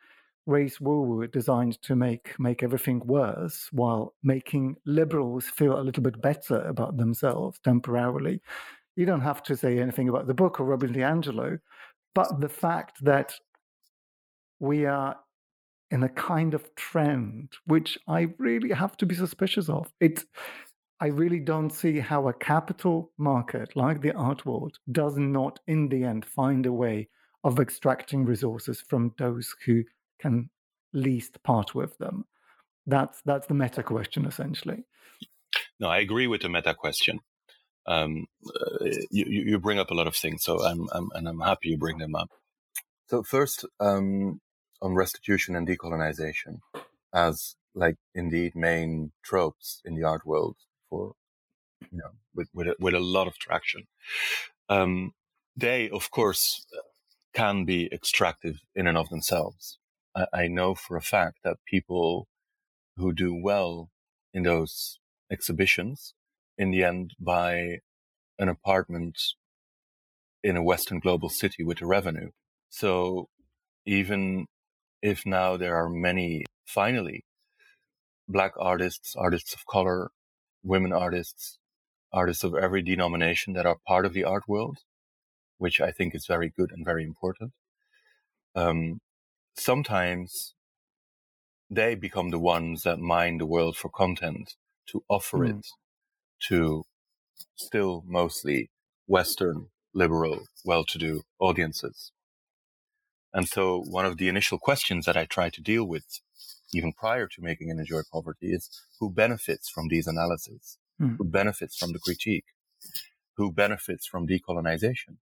[0.46, 6.04] race woo woo designed to make make everything worse while making liberals feel a little
[6.04, 8.42] bit better about themselves temporarily.
[8.96, 11.60] You don't have to say anything about the book or Robin DiAngelo,
[12.14, 13.34] but the fact that
[14.60, 15.16] we are
[15.92, 19.92] in a kind of trend which I really have to be suspicious of.
[20.00, 20.24] It
[21.00, 25.90] I really don't see how a capital market like the art world does not in
[25.90, 27.10] the end find a way
[27.44, 29.84] of extracting resources from those who
[30.22, 30.50] can
[30.94, 32.26] least part with them.
[32.86, 34.84] That's that's the meta question essentially.
[35.80, 37.20] No, I agree with the meta question
[37.86, 41.40] um, uh, you, you bring up a lot of things, so I'm, I'm and I'm
[41.40, 42.30] happy you bring them up.
[43.08, 44.40] So first, um,
[44.82, 46.60] on restitution and decolonization,
[47.14, 50.58] as like indeed main tropes in the art world
[50.90, 51.14] for
[51.92, 53.88] you know with with a, with a lot of traction.
[54.70, 55.12] Um,
[55.56, 56.66] they, of course,
[57.34, 59.80] can be extractive in and of themselves.
[60.16, 62.28] I, I know for a fact that people
[62.98, 63.90] who do well
[64.34, 65.00] in those
[65.32, 66.14] exhibitions
[66.58, 67.80] in the end buy
[68.38, 69.18] an apartment
[70.44, 72.32] in a Western global city with a revenue.
[72.70, 73.30] So
[73.86, 74.48] even
[75.02, 77.26] if now there are many, finally,
[78.28, 80.12] black artists, artists of color,
[80.64, 81.60] women artists,
[82.14, 84.80] artists of every denomination that are part of the art world,
[85.58, 87.54] which I think is very good and very important.
[88.56, 89.00] Um,
[89.56, 90.54] sometimes
[91.70, 94.56] they become the ones that mine the world for content
[94.88, 95.58] to offer mm.
[95.58, 95.66] it
[96.48, 96.84] to
[97.56, 98.70] still mostly
[99.08, 102.12] Western, liberal, well to do audiences.
[103.34, 106.20] And so one of the initial questions that I try to deal with,
[106.74, 110.78] even prior to making an Enjoy Poverty, is who benefits from these analyses?
[111.02, 111.18] Mm.
[111.18, 112.46] Who benefits from the critique?
[113.38, 115.18] Who benefits from decolonization?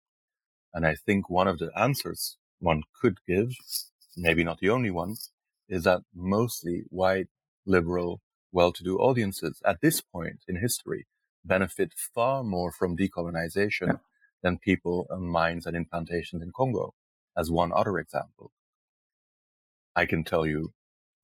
[0.73, 3.51] And I think one of the answers one could give,
[4.17, 5.15] maybe not the only one,
[5.69, 7.27] is that mostly white,
[7.65, 11.05] liberal, well-to-do audiences at this point in history
[11.45, 13.93] benefit far more from decolonization yeah.
[14.41, 16.93] than people on mines and in plantations in Congo,
[17.37, 18.51] as one other example.
[19.95, 20.73] I can tell you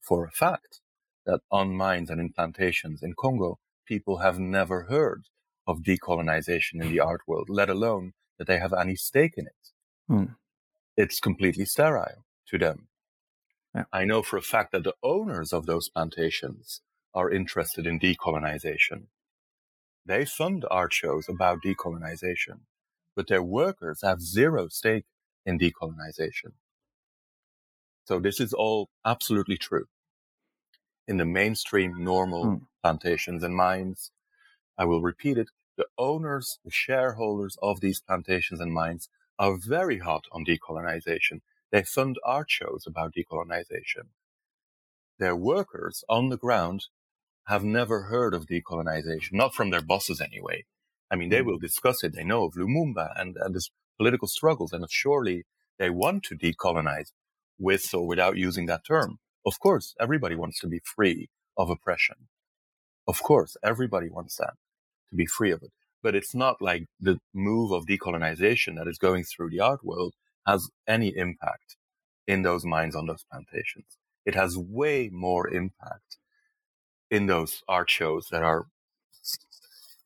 [0.01, 0.79] for a fact
[1.25, 5.23] that on mines and in plantations in Congo, people have never heard
[5.65, 10.11] of decolonization in the art world, let alone that they have any stake in it.
[10.11, 10.35] Mm.
[10.97, 12.87] It's completely sterile to them.
[13.75, 13.85] Yeah.
[13.91, 16.81] I know for a fact that the owners of those plantations
[17.13, 19.07] are interested in decolonization.
[20.05, 22.61] They fund art shows about decolonization,
[23.15, 25.05] but their workers have zero stake
[25.45, 26.53] in decolonization.
[28.05, 29.85] So this is all absolutely true.
[31.07, 32.61] In the mainstream normal mm.
[32.81, 34.11] plantations and mines,
[34.77, 39.99] I will repeat it, the owners, the shareholders of these plantations and mines are very
[39.99, 41.41] hot on decolonization.
[41.73, 44.09] They fund art shows about decolonization.
[45.17, 46.85] Their workers on the ground
[47.47, 50.65] have never heard of decolonization, not from their bosses anyway.
[51.09, 51.47] I mean, they hmm.
[51.47, 52.13] will discuss it.
[52.13, 55.45] They know of Lumumba and, and his political struggles, and surely
[55.79, 57.11] they want to decolonize
[57.57, 59.17] with or without using that term.
[59.43, 62.27] Of course, everybody wants to be free of oppression.
[63.07, 64.53] Of course, everybody wants that
[65.09, 65.71] to be free of it.
[66.03, 70.13] But it's not like the move of decolonization that is going through the art world
[70.45, 71.77] has any impact
[72.27, 73.97] in those mines on those plantations.
[74.25, 76.17] It has way more impact
[77.11, 78.67] in those art shows that are,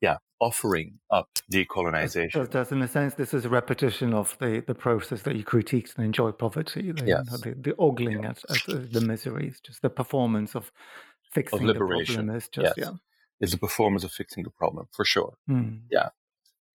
[0.02, 2.34] yeah, offering up decolonization.
[2.34, 5.44] So, does in a sense, this is a repetition of the, the process that you
[5.44, 7.30] critiqued and enjoy poverty, the, yes.
[7.42, 8.30] the, the ogling yeah.
[8.30, 10.72] at, at, the miseries, just the performance of
[11.32, 12.16] fixing of liberation.
[12.16, 12.88] the problem is just, yes.
[12.88, 12.98] yeah.
[13.40, 15.36] It's a performance of fixing the problem, for sure.
[15.48, 15.82] Mm.
[15.92, 16.10] Yeah.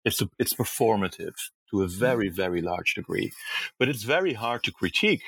[0.06, 1.34] It's, a, it's performative
[1.72, 2.34] to a very, mm.
[2.34, 3.32] very large degree.
[3.80, 5.24] But it's very hard to critique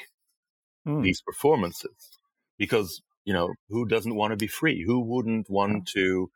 [0.87, 1.03] mm.
[1.03, 2.19] these performances
[2.57, 4.83] because you know who doesn't want to be free?
[4.85, 6.29] Who wouldn't want to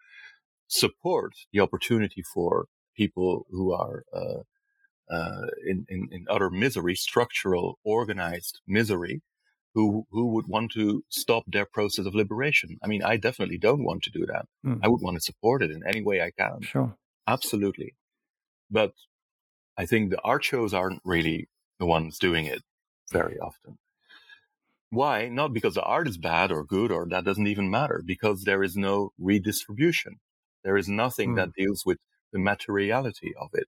[0.67, 4.41] support the opportunity for people who are uh,
[5.09, 9.21] uh, in, in, in utter misery, structural, organized misery,
[9.73, 12.77] who who would want to stop their process of liberation.
[12.83, 14.45] I mean, I definitely don't want to do that.
[14.65, 14.79] Mm.
[14.83, 16.61] I would want to support it in any way I can.
[16.61, 16.95] Sure,
[17.27, 17.95] absolutely.
[18.69, 18.93] But
[19.77, 21.49] I think the art shows aren't really
[21.79, 22.63] the ones doing it
[23.11, 23.77] very often.
[24.89, 25.27] Why?
[25.27, 28.01] Not because the art is bad or good, or that doesn't even matter.
[28.05, 30.17] Because there is no redistribution.
[30.63, 31.35] There is nothing mm.
[31.37, 31.99] that deals with
[32.31, 33.67] the materiality of it.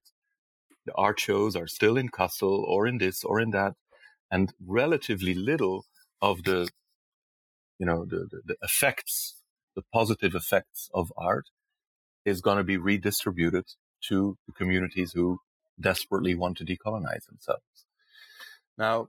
[0.86, 3.74] The art shows are still in Kassel or in this or in that,
[4.30, 5.84] and relatively little
[6.22, 6.68] of the,
[7.78, 9.36] you know, the, the, the effects,
[9.76, 11.50] the positive effects of art
[12.24, 13.64] is going to be redistributed
[14.08, 15.38] to the communities who
[15.80, 17.86] desperately want to decolonize themselves.
[18.76, 19.08] Now,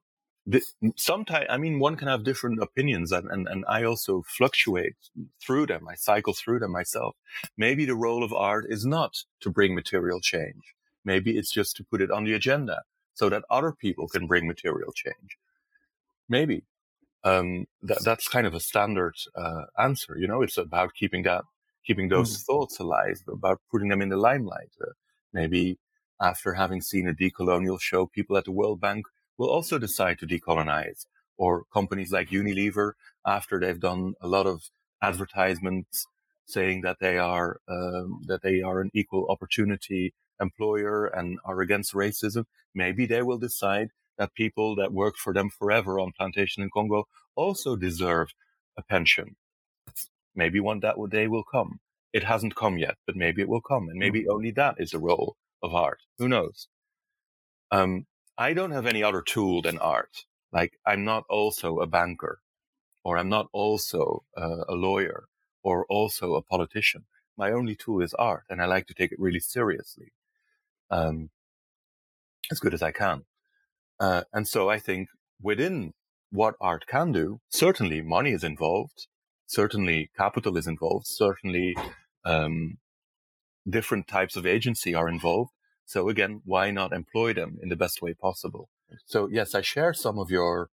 [0.95, 4.95] sometimes, I mean, one can have different opinions and, and, and I also fluctuate
[5.41, 5.87] through them.
[5.87, 7.15] I cycle through them myself.
[7.57, 10.75] Maybe the role of art is not to bring material change.
[11.05, 14.47] Maybe it's just to put it on the agenda so that other people can bring
[14.47, 15.37] material change.
[16.27, 16.63] Maybe.
[17.23, 20.17] Um, that, that's kind of a standard uh, answer.
[20.17, 21.43] You know, it's about keeping that,
[21.85, 22.45] keeping those mm.
[22.45, 24.71] thoughts alive, about putting them in the limelight.
[24.81, 24.93] Uh,
[25.33, 25.77] maybe
[26.21, 29.07] after having seen a decolonial show, people at the World Bank
[29.37, 31.07] will also decide to decolonize.
[31.37, 32.93] Or companies like Unilever,
[33.25, 34.69] after they've done a lot of
[35.01, 36.05] advertisements
[36.45, 41.93] saying that they are um, that they are an equal opportunity employer and are against
[41.93, 42.45] racism,
[42.75, 47.07] maybe they will decide that people that worked for them forever on plantation in Congo
[47.35, 48.33] also deserve
[48.77, 49.35] a pension.
[50.35, 51.79] Maybe one that day will come.
[52.13, 54.31] It hasn't come yet, but maybe it will come, and maybe mm-hmm.
[54.31, 55.99] only that is the role of art.
[56.17, 56.67] Who knows?
[57.71, 58.05] Um,
[58.37, 60.25] I don't have any other tool than art.
[60.51, 62.39] Like I'm not also a banker,
[63.03, 65.25] or I'm not also uh, a lawyer,
[65.63, 67.05] or also a politician.
[67.37, 70.11] My only tool is art, and I like to take it really seriously
[70.89, 71.29] um,
[72.51, 73.23] as good as I can.
[73.99, 75.09] Uh, and so I think
[75.41, 75.93] within
[76.31, 79.07] what art can do, certainly money is involved,
[79.47, 81.75] certainly capital is involved, certainly
[82.25, 82.77] um,
[83.69, 85.51] different types of agency are involved.
[85.85, 88.69] So again, why not employ them in the best way possible?
[89.05, 90.69] So yes, I share some of your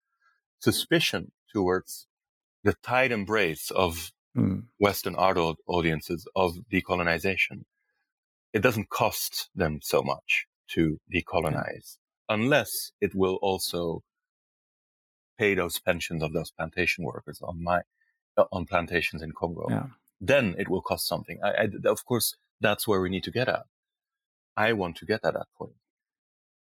[0.59, 2.07] suspicion towards
[2.63, 4.65] the tight embrace of mm.
[4.79, 7.65] Western art audiences of decolonization
[8.55, 14.03] it doesn't cost them so much to decolonize unless it will also
[15.37, 17.83] pay those pensions of those plantation workers on my
[18.51, 19.67] on plantations in Congo.
[19.69, 19.87] Yeah.
[20.27, 21.39] Then it will cost something.
[21.45, 23.65] I, I, of course, that's where we need to get at.
[24.57, 25.75] I want to get at that point.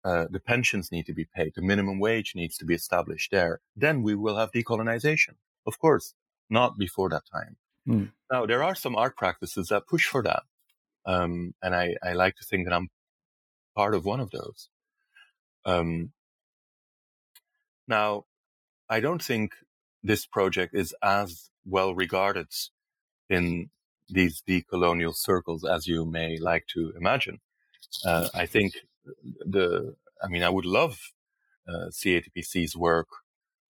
[0.04, 1.52] Uh, the pensions need to be paid.
[1.54, 3.60] The minimum wage needs to be established there.
[3.76, 5.36] Then we will have decolonization.
[5.66, 6.14] Of course,
[6.50, 7.56] not before that time.
[7.88, 8.10] Mm.
[8.30, 10.42] Now, there are some art practices that push for that.
[11.06, 12.88] Um, and I, I like to think that I'm
[13.76, 14.68] part of one of those.
[15.64, 16.12] Um,
[17.86, 18.24] now,
[18.88, 19.52] I don't think
[20.02, 22.48] this project is as well regarded
[23.28, 23.70] in
[24.08, 27.40] these decolonial circles as you may like to imagine.
[28.04, 28.74] Uh, I think
[29.46, 30.98] the, I mean, I would love
[31.68, 33.08] uh, CATPC's work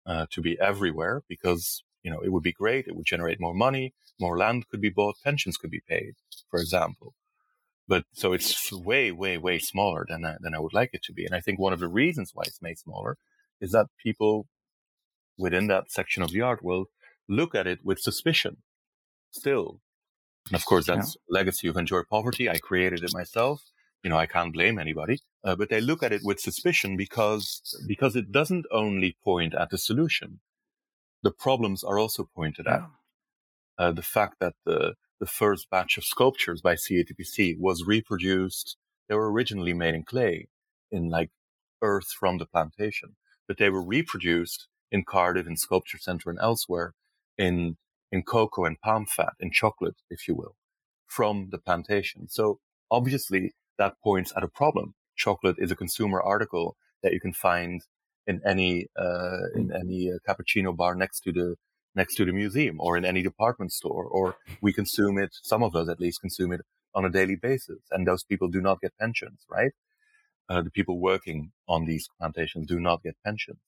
[0.07, 2.86] uh, to be everywhere because, you know, it would be great.
[2.86, 6.14] It would generate more money, more land could be bought, pensions could be paid,
[6.51, 7.14] for example
[7.91, 11.12] but so it's way, way, way smaller than I, than I would like it to
[11.12, 11.26] be.
[11.26, 13.18] And I think one of the reasons why it's made smaller
[13.61, 14.46] is that people
[15.37, 16.87] within that section of the art world
[17.29, 18.58] look at it with suspicion
[19.30, 19.80] still.
[20.48, 21.38] And of course, that's yeah.
[21.38, 22.48] legacy of enjoy poverty.
[22.48, 23.62] I created it myself.
[24.02, 27.76] You know, I can't blame anybody, uh, but they look at it with suspicion because,
[27.86, 30.40] because it doesn't only point at the solution.
[31.22, 32.74] The problems are also pointed yeah.
[32.74, 32.82] at.
[33.78, 38.76] Uh, the fact that the, the first batch of sculptures by CATPC was reproduced.
[39.08, 40.48] They were originally made in clay,
[40.90, 41.30] in like
[41.82, 43.16] earth from the plantation,
[43.46, 46.94] but they were reproduced in Cardiff, in Sculpture Center, and elsewhere
[47.38, 47.76] in
[48.12, 50.57] in cocoa and palm fat, in chocolate, if you will,
[51.07, 52.28] from the plantation.
[52.28, 52.58] So
[52.91, 54.95] obviously that points at a problem.
[55.16, 57.82] Chocolate is a consumer article that you can find
[58.26, 61.57] in any uh, in any uh, cappuccino bar next to the
[61.95, 65.74] next to the museum or in any department store, or we consume it, some of
[65.74, 66.61] us at least consume it
[66.95, 67.80] on a daily basis.
[67.91, 69.72] And those people do not get pensions, right?
[70.49, 73.61] Uh, the people working on these plantations do not get pensions.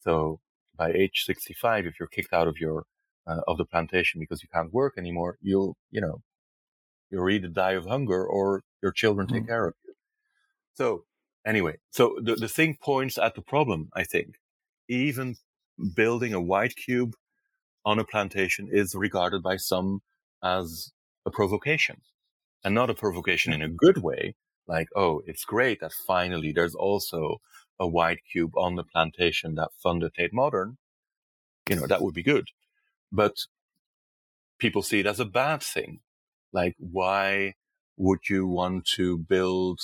[0.00, 0.40] So
[0.76, 2.84] by age 65, if you're kicked out of your,
[3.26, 6.22] uh, of the plantation because you can't work anymore, you'll, you know,
[7.10, 9.48] you'll either die of hunger or your children take mm.
[9.48, 9.94] care of you.
[10.74, 11.04] So
[11.46, 14.36] anyway, so the, the thing points at the problem, I think.
[14.88, 15.36] Even
[15.94, 17.14] building a white cube
[17.84, 20.02] on a plantation is regarded by some
[20.42, 20.92] as
[21.24, 22.00] a provocation
[22.64, 24.34] and not a provocation in a good way.
[24.66, 27.40] Like, oh, it's great that finally there's also
[27.78, 30.78] a white cube on the plantation that funded Tate Modern.
[31.68, 32.48] You know, that would be good.
[33.12, 33.36] But
[34.58, 36.00] people see it as a bad thing.
[36.52, 37.54] Like, why
[37.96, 39.80] would you want to build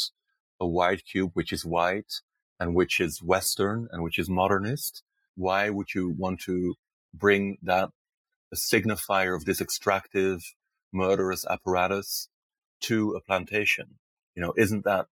[0.61, 2.21] a white cube which is white
[2.59, 5.03] and which is Western and which is modernist?
[5.37, 6.75] Why would you want to
[7.15, 7.91] bring that
[8.53, 10.55] a signifier of this extractive,
[10.93, 12.29] murderous apparatus
[12.81, 13.99] to a plantation?
[14.35, 15.07] You know, isn't that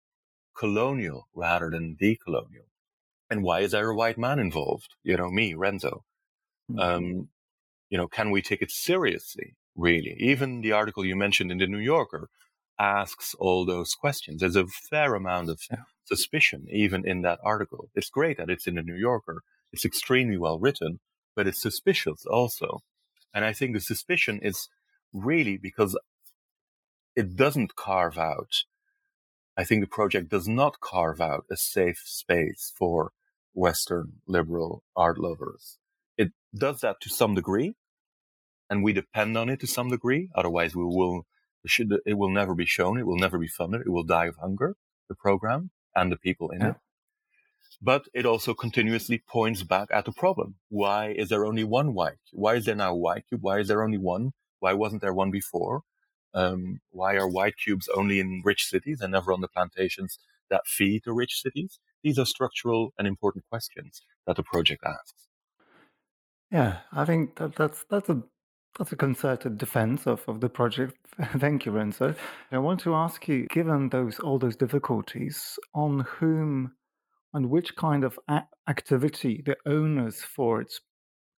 [0.56, 2.68] colonial rather than decolonial?
[3.28, 4.94] And why is there a white man involved?
[5.02, 6.04] You know, me, Renzo.
[6.70, 6.78] Mm-hmm.
[6.78, 7.28] Um,
[7.94, 9.54] you know, can we take it seriously?
[9.76, 10.16] Really?
[10.18, 12.28] Even the article you mentioned in the New Yorker
[12.76, 14.40] asks all those questions.
[14.40, 15.84] There's a fair amount of yeah.
[16.02, 17.90] suspicion even in that article.
[17.94, 19.42] It's great that it's in the New Yorker.
[19.72, 20.98] It's extremely well written,
[21.36, 22.80] but it's suspicious also.
[23.32, 24.68] And I think the suspicion is
[25.12, 25.96] really because
[27.14, 28.64] it doesn't carve out.
[29.56, 33.12] I think the project does not carve out a safe space for
[33.52, 35.78] Western liberal art lovers.
[36.18, 37.76] It does that to some degree,
[38.70, 40.30] and we depend on it to some degree.
[40.34, 41.26] Otherwise, we will
[42.04, 42.98] it will never be shown.
[42.98, 43.82] It will never be funded.
[43.82, 44.76] It will die of hunger.
[45.08, 46.70] The program and the people in yeah.
[46.70, 46.76] it.
[47.80, 50.56] But it also continuously points back at the problem.
[50.68, 52.22] Why is there only one white?
[52.32, 53.42] Why is there now a white cube?
[53.42, 54.32] Why is there only one?
[54.60, 55.82] Why wasn't there one before?
[56.32, 60.18] Um, why are white cubes only in rich cities and never on the plantations
[60.50, 61.78] that feed the rich cities?
[62.02, 65.28] These are structural and important questions that the project asks.
[66.50, 68.22] Yeah, I think that that's that's a
[68.78, 70.96] that's a concerted defense of, of the project.
[71.38, 72.14] Thank you, Renzo.
[72.50, 76.72] I want to ask you, given those all those difficulties, on whom
[77.34, 80.80] and which kind of a- activity the owners for its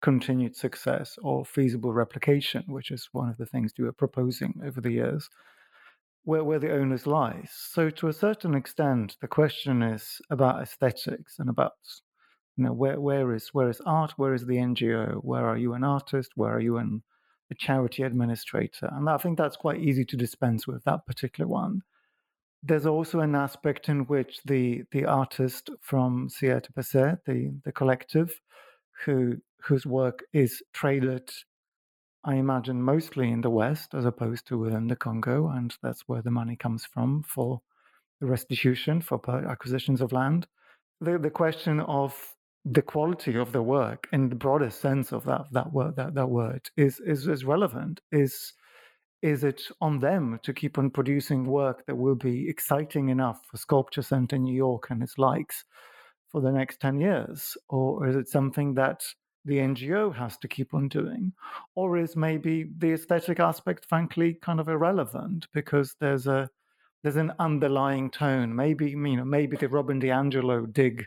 [0.02, 4.80] continued success or feasible replication, which is one of the things you are proposing over
[4.80, 5.30] the years,
[6.24, 7.50] where, where the onus lies.
[7.52, 11.74] So, to a certain extent, the question is about aesthetics and about
[12.56, 15.74] you know where where is where is art, where is the NGO, where are you
[15.74, 17.04] an artist, where are you an
[17.52, 21.84] a charity administrator, and I think that's quite easy to dispense with that particular one.
[22.64, 28.42] There's also an aspect in which the the artist from CATPC, the the collective,
[29.06, 31.30] who whose work is traded,
[32.24, 36.22] I imagine, mostly in the West as opposed to within the Congo, and that's where
[36.22, 37.62] the money comes from for
[38.20, 40.48] the restitution for acquisitions of land.
[41.02, 42.36] The, the question of
[42.66, 46.30] the quality of the work in the broadest sense of that that word that, that
[46.30, 48.54] word is, is is relevant is
[49.22, 53.58] is it on them to keep on producing work that will be exciting enough for
[53.58, 55.64] sculpture center new york and its likes
[56.36, 57.56] for the next 10 years?
[57.70, 59.06] Or is it something that
[59.46, 61.32] the NGO has to keep on doing?
[61.76, 66.50] Or is maybe the aesthetic aspect, frankly, kind of irrelevant because there's a
[67.04, 68.54] there's an underlying tone.
[68.54, 71.06] Maybe you know, maybe the Robin DiAngelo dig,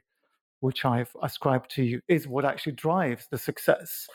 [0.61, 4.07] which I've ascribed to you, is what actually drives the success.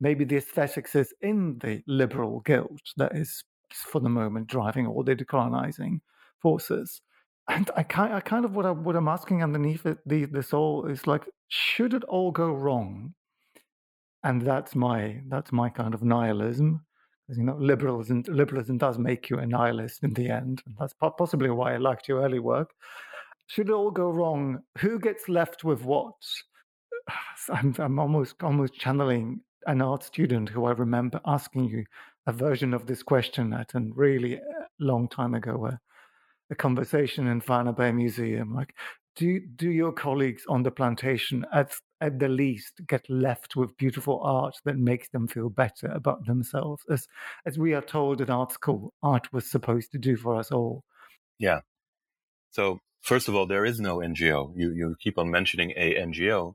[0.00, 5.02] Maybe the aesthetics is in the liberal guild that is, for the moment, driving all
[5.02, 6.00] the decolonizing
[6.40, 7.02] forces
[7.50, 10.86] and I I kind of what I what I'm asking underneath it, the this all
[10.86, 13.14] is like, should it all go wrong?
[14.22, 16.84] And that's my that's my kind of nihilism,
[17.28, 21.50] you know liberalism liberalism does make you a nihilist in the end, and that's possibly
[21.50, 22.70] why I liked your early work.
[23.50, 26.14] Should it all go wrong, who gets left with what?
[27.48, 31.84] I'm I'm almost almost channeling an art student who I remember asking you
[32.28, 34.40] a version of this question at a really
[34.78, 35.80] long time ago, where
[36.50, 38.54] a conversation in Van Abbemuseum.
[38.54, 38.76] Like,
[39.16, 44.20] do do your colleagues on the plantation at at the least get left with beautiful
[44.22, 47.08] art that makes them feel better about themselves, as
[47.46, 50.84] as we are told at art school, art was supposed to do for us all.
[51.40, 51.62] Yeah.
[52.52, 54.52] So first of all, there is no NGO.
[54.56, 56.54] You you keep on mentioning a NGO.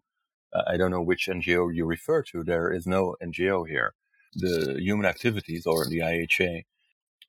[0.53, 2.43] Uh, I don't know which NGO you refer to.
[2.43, 3.93] There is no NGO here.
[4.35, 6.65] The Human Activities or the IHA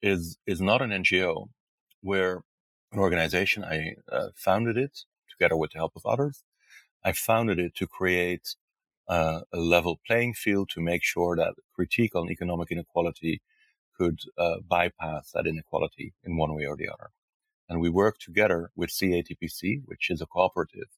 [0.03, 1.49] is is not an NGO
[2.03, 2.43] where
[2.93, 3.65] an organization.
[3.65, 6.45] I uh, founded it together with the help of others.
[7.05, 8.57] I founded it to create
[9.09, 13.43] uh, a level playing field to make sure that critique on economic inequality
[13.97, 17.11] could uh, bypass that inequality in one way or the other.
[17.69, 20.89] And we work together with CATPC, which is a cooperative,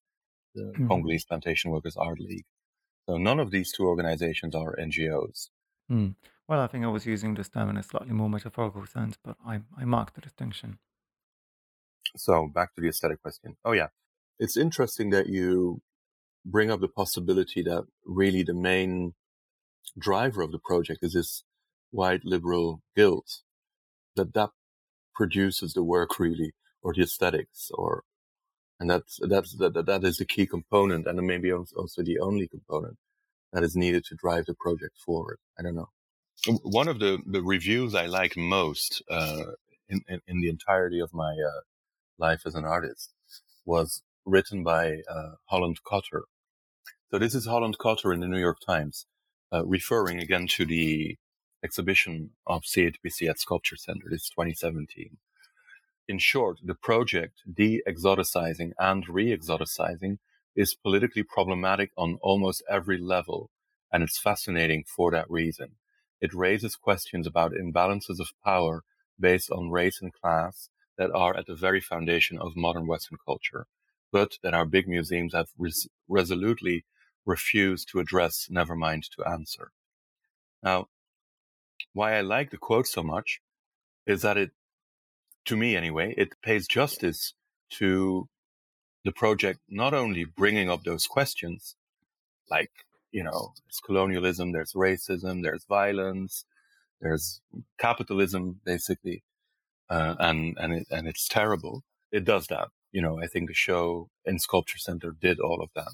[0.55, 0.87] the mm-hmm.
[0.87, 2.45] Congolese Plantation Workers Art League.
[3.09, 5.49] So none of these two organizations are NGOs.
[5.91, 6.15] Mm.
[6.47, 9.37] Well, I think I was using this term in a slightly more metaphorical sense, but
[9.47, 10.79] I, I mark the distinction.
[12.17, 13.57] So back to the aesthetic question.
[13.65, 13.89] Oh yeah.
[14.39, 15.81] It's interesting that you
[16.45, 19.15] bring up the possibility that really the main
[19.99, 21.45] driver of the project is this
[21.91, 23.41] white liberal guilt
[24.17, 24.51] that that
[25.19, 26.51] produces the work really
[26.83, 27.91] or the aesthetics or
[28.81, 32.97] and that's that's that, that is the key component and maybe also the only component
[33.53, 35.91] that is needed to drive the project forward i don't know
[36.81, 39.47] one of the the reviews i like most uh,
[39.89, 41.61] in, in, in the entirety of my uh,
[42.19, 43.13] life as an artist
[43.65, 46.25] was written by uh, Holland Cotter.
[47.11, 49.07] So this is Holland Cotter in the New York Times,
[49.53, 51.17] uh, referring again to the
[51.63, 54.07] exhibition of CATPC at Sculpture Center.
[54.11, 55.19] This 2017.
[56.07, 60.19] In short, the project de-exoticizing and re-exoticizing
[60.57, 63.51] is politically problematic on almost every level,
[63.93, 65.73] and it's fascinating for that reason.
[66.21, 68.85] It raises questions about imbalances of power
[69.21, 73.67] based on race and class that are at the very foundation of modern Western culture,
[74.11, 76.85] but that our big museums have res- resolutely
[77.27, 79.73] refused to address, never mind to answer.
[80.63, 80.89] Now,
[81.93, 83.41] why I like the quote so much
[84.07, 84.51] is that it,
[85.47, 87.35] to me anyway, it pays justice
[87.71, 88.29] to
[89.05, 91.77] the project not only bringing up those questions,
[92.51, 92.71] like,
[93.13, 96.45] you know, there's colonialism, there's racism, there's violence,
[97.01, 97.41] there's
[97.79, 99.23] capitalism, basically,
[99.89, 101.85] uh, and and it, and it's terrible.
[102.13, 102.69] It does that.
[102.93, 105.93] You know, I think the show in Sculpture Center did all of that,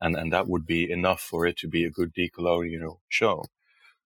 [0.00, 3.44] and and that would be enough for it to be a good decolonial show.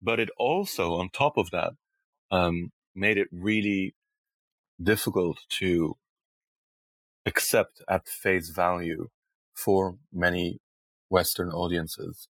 [0.00, 1.72] But it also, on top of that,
[2.30, 3.94] um, made it really
[4.82, 5.96] difficult to
[7.26, 9.08] accept at face value
[9.54, 10.60] for many
[11.08, 12.28] Western audiences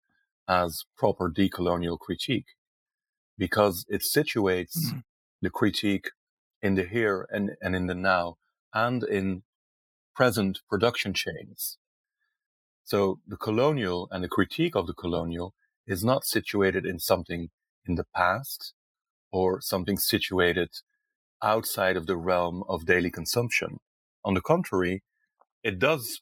[0.48, 2.56] as proper decolonial critique
[3.36, 4.98] because it situates mm-hmm.
[5.42, 6.10] the critique
[6.62, 8.36] in the here and, and in the now
[8.74, 9.42] and in
[10.14, 11.78] present production chains.
[12.84, 15.54] So the colonial and the critique of the colonial
[15.86, 17.50] is not situated in something
[17.88, 18.74] in the past
[19.30, 20.70] or something situated
[21.42, 23.78] outside of the realm of daily consumption.
[24.24, 25.02] On the contrary,
[25.62, 26.20] it does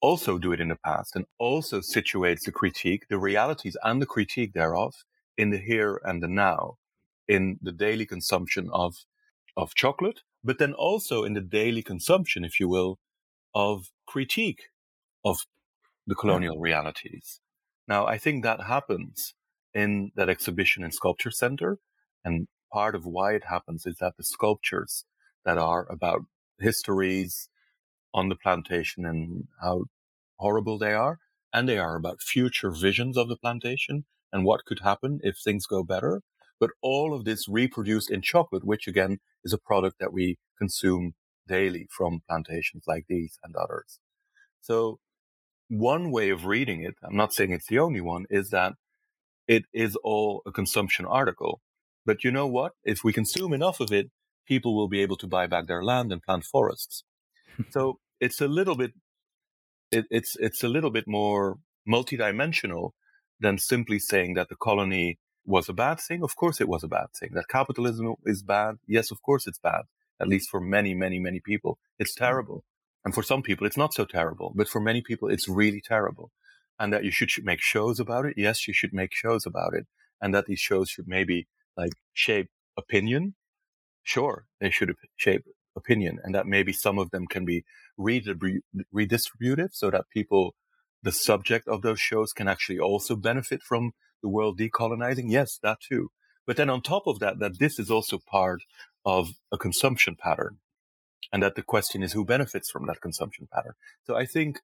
[0.00, 4.06] also do it in the past and also situates the critique, the realities and the
[4.06, 4.94] critique thereof
[5.36, 6.76] in the here and the now,
[7.26, 9.04] in the daily consumption of,
[9.56, 12.98] of chocolate, but then also in the daily consumption, if you will,
[13.54, 14.70] of critique
[15.24, 15.46] of
[16.06, 17.40] the colonial realities.
[17.86, 19.34] Now, I think that happens
[19.74, 21.78] in that exhibition in Sculpture Center.
[22.24, 25.04] And part of why it happens is that the sculptures
[25.44, 26.22] that are about
[26.58, 27.48] histories
[28.12, 29.84] on the plantation and how
[30.36, 31.18] horrible they are,
[31.52, 35.66] and they are about future visions of the plantation and what could happen if things
[35.66, 36.22] go better.
[36.60, 41.14] But all of this reproduced in chocolate, which again is a product that we consume
[41.46, 44.00] daily from plantations like these and others.
[44.60, 44.98] So
[45.68, 48.74] one way of reading it, I'm not saying it's the only one, is that
[49.48, 51.60] it is all a consumption article.
[52.06, 52.72] But you know what?
[52.84, 54.10] If we consume enough of it,
[54.46, 57.02] people will be able to buy back their land and plant forests.
[57.70, 58.92] so it's a little bit,
[59.90, 61.58] it, it's it's a little bit more
[61.88, 62.90] multidimensional
[63.40, 66.22] than simply saying that the colony was a bad thing.
[66.22, 67.30] Of course, it was a bad thing.
[67.32, 68.76] That capitalism is bad.
[68.86, 69.82] Yes, of course, it's bad.
[70.20, 72.18] At least for many, many, many people, it's mm.
[72.18, 72.64] terrible.
[73.04, 74.52] And for some people, it's not so terrible.
[74.54, 76.30] But for many people, it's really terrible.
[76.78, 78.34] And that you should, make shows about it.
[78.36, 79.86] Yes, you should make shows about it.
[80.20, 83.34] And that these shows should maybe like shape opinion.
[84.02, 85.44] Sure, they should shape
[85.76, 86.18] opinion.
[86.22, 87.64] And that maybe some of them can be
[87.96, 90.54] redistributed so that people
[91.02, 93.92] the subject of those shows can actually also benefit from
[94.22, 95.30] the world decolonizing?
[95.30, 96.10] Yes, that too.
[96.46, 98.62] But then on top of that, that this is also part
[99.04, 100.58] of a consumption pattern.
[101.32, 103.74] And that the question is who benefits from that consumption pattern.
[104.04, 104.60] So I think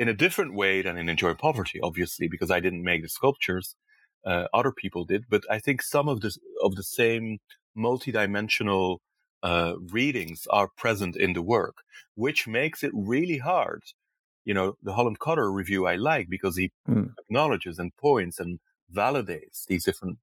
[0.00, 3.76] in a different way than in Enjoy Poverty, obviously, because I didn't make the sculptures,
[4.24, 5.24] uh, other people did.
[5.28, 6.32] But I think some of the,
[6.62, 7.38] of the same
[7.76, 8.98] multidimensional
[9.42, 11.76] uh, readings are present in the work,
[12.14, 13.82] which makes it really hard
[14.44, 17.12] you know, the Holland Cotter review I like because he mm.
[17.18, 18.58] acknowledges and points and
[18.92, 20.18] validates these different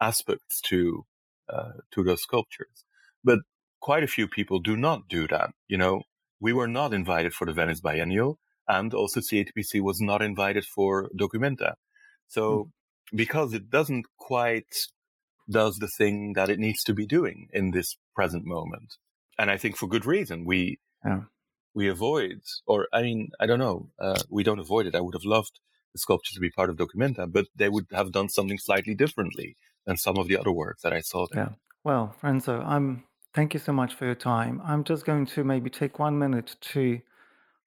[0.00, 1.06] aspects to
[1.48, 2.84] uh, to those sculptures.
[3.22, 3.40] But
[3.80, 5.50] quite a few people do not do that.
[5.68, 6.02] You know,
[6.40, 8.38] we were not invited for the Venice Biennial,
[8.68, 11.74] and also CATPC was not invited for Documenta.
[12.28, 13.16] So, mm.
[13.16, 14.72] because it doesn't quite
[15.50, 18.94] does the thing that it needs to be doing in this present moment,
[19.38, 20.44] and I think for good reason.
[20.44, 21.24] We yeah
[21.74, 24.94] we avoid, or I mean, I don't know, uh, we don't avoid it.
[24.94, 25.58] I would have loved
[25.92, 29.56] the sculpture to be part of Documenta, but they would have done something slightly differently
[29.84, 31.42] than some of the other works that I saw there.
[31.42, 31.54] Yeah.
[31.82, 33.04] Well, Renzo, I'm
[33.34, 34.62] thank you so much for your time.
[34.64, 37.00] I'm just going to maybe take one minute to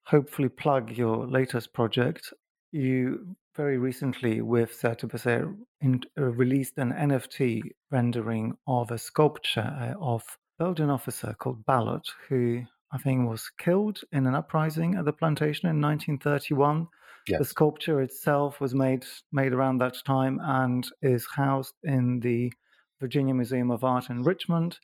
[0.08, 2.34] hopefully plug your latest project.
[2.72, 7.62] you very recently with CATPC in, uh, released an NFT
[7.92, 10.24] rendering of a sculpture uh, of
[10.60, 15.68] Belgian officer called Balot, who I think was killed in an uprising at the plantation
[15.70, 16.88] in 1931.
[17.28, 17.40] Yes.
[17.40, 22.54] The sculpture itself was made made around that time and is housed in the
[23.02, 24.80] Virginia Museum of Art in Richmond.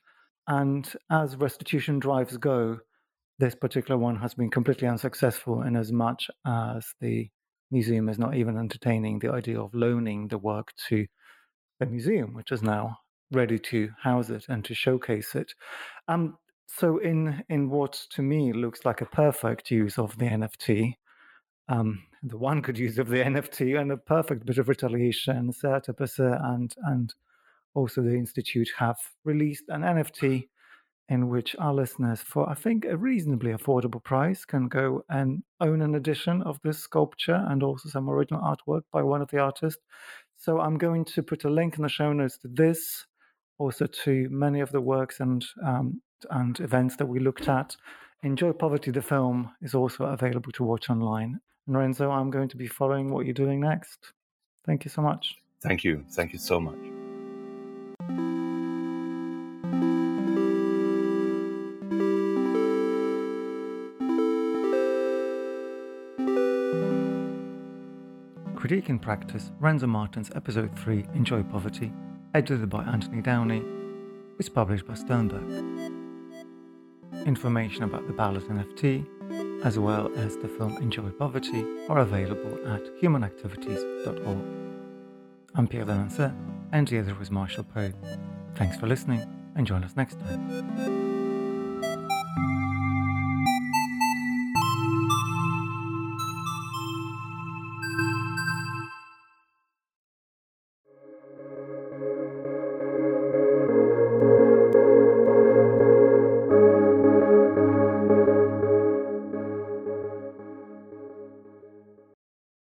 [0.47, 2.79] And as restitution drives go,
[3.39, 7.29] this particular one has been completely unsuccessful in as much as the
[7.71, 11.05] museum is not even entertaining the idea of loaning the work to
[11.79, 12.97] the museum, which is now
[13.31, 15.53] ready to house it and to showcase it.
[16.07, 16.37] Um,
[16.67, 20.93] so, in in what to me looks like a perfect use of the NFT,
[21.67, 26.19] um, the one good use of the NFT and a perfect bit of retaliation, CATPC
[26.53, 27.13] and and
[27.73, 30.47] also the institute have released an NFT
[31.09, 35.81] in which our listeners, for I think a reasonably affordable price, can go and own
[35.81, 39.81] an edition of this sculpture and also some original artwork by one of the artists.
[40.37, 43.05] So I'm going to put a link in the show notes to this,
[43.57, 46.01] also to many of the works and um,
[46.31, 47.75] and events that we looked at.
[48.23, 51.39] Enjoy Poverty, the film, is also available to watch online.
[51.67, 54.13] And Renzo, I'm going to be following what you're doing next.
[54.65, 55.35] Thank you so much.
[55.61, 56.05] Thank you.
[56.11, 58.32] Thank you so much.
[68.63, 71.91] Critique in Practice, Renzo Martens' Episode 3, Enjoy Poverty,
[72.33, 73.61] edited by Anthony Downey,
[74.39, 75.43] is published by Sternberg.
[77.25, 82.83] Information about the Balot NFT, as well as the film Enjoy Poverty, are available at
[83.01, 84.45] humanactivities.org.
[85.55, 86.33] I'm Pierre d'Alancaisez,
[86.71, 87.91] and the other was Marshall Poe.
[88.55, 89.25] Thanks for listening,
[89.57, 91.02] and join us next time.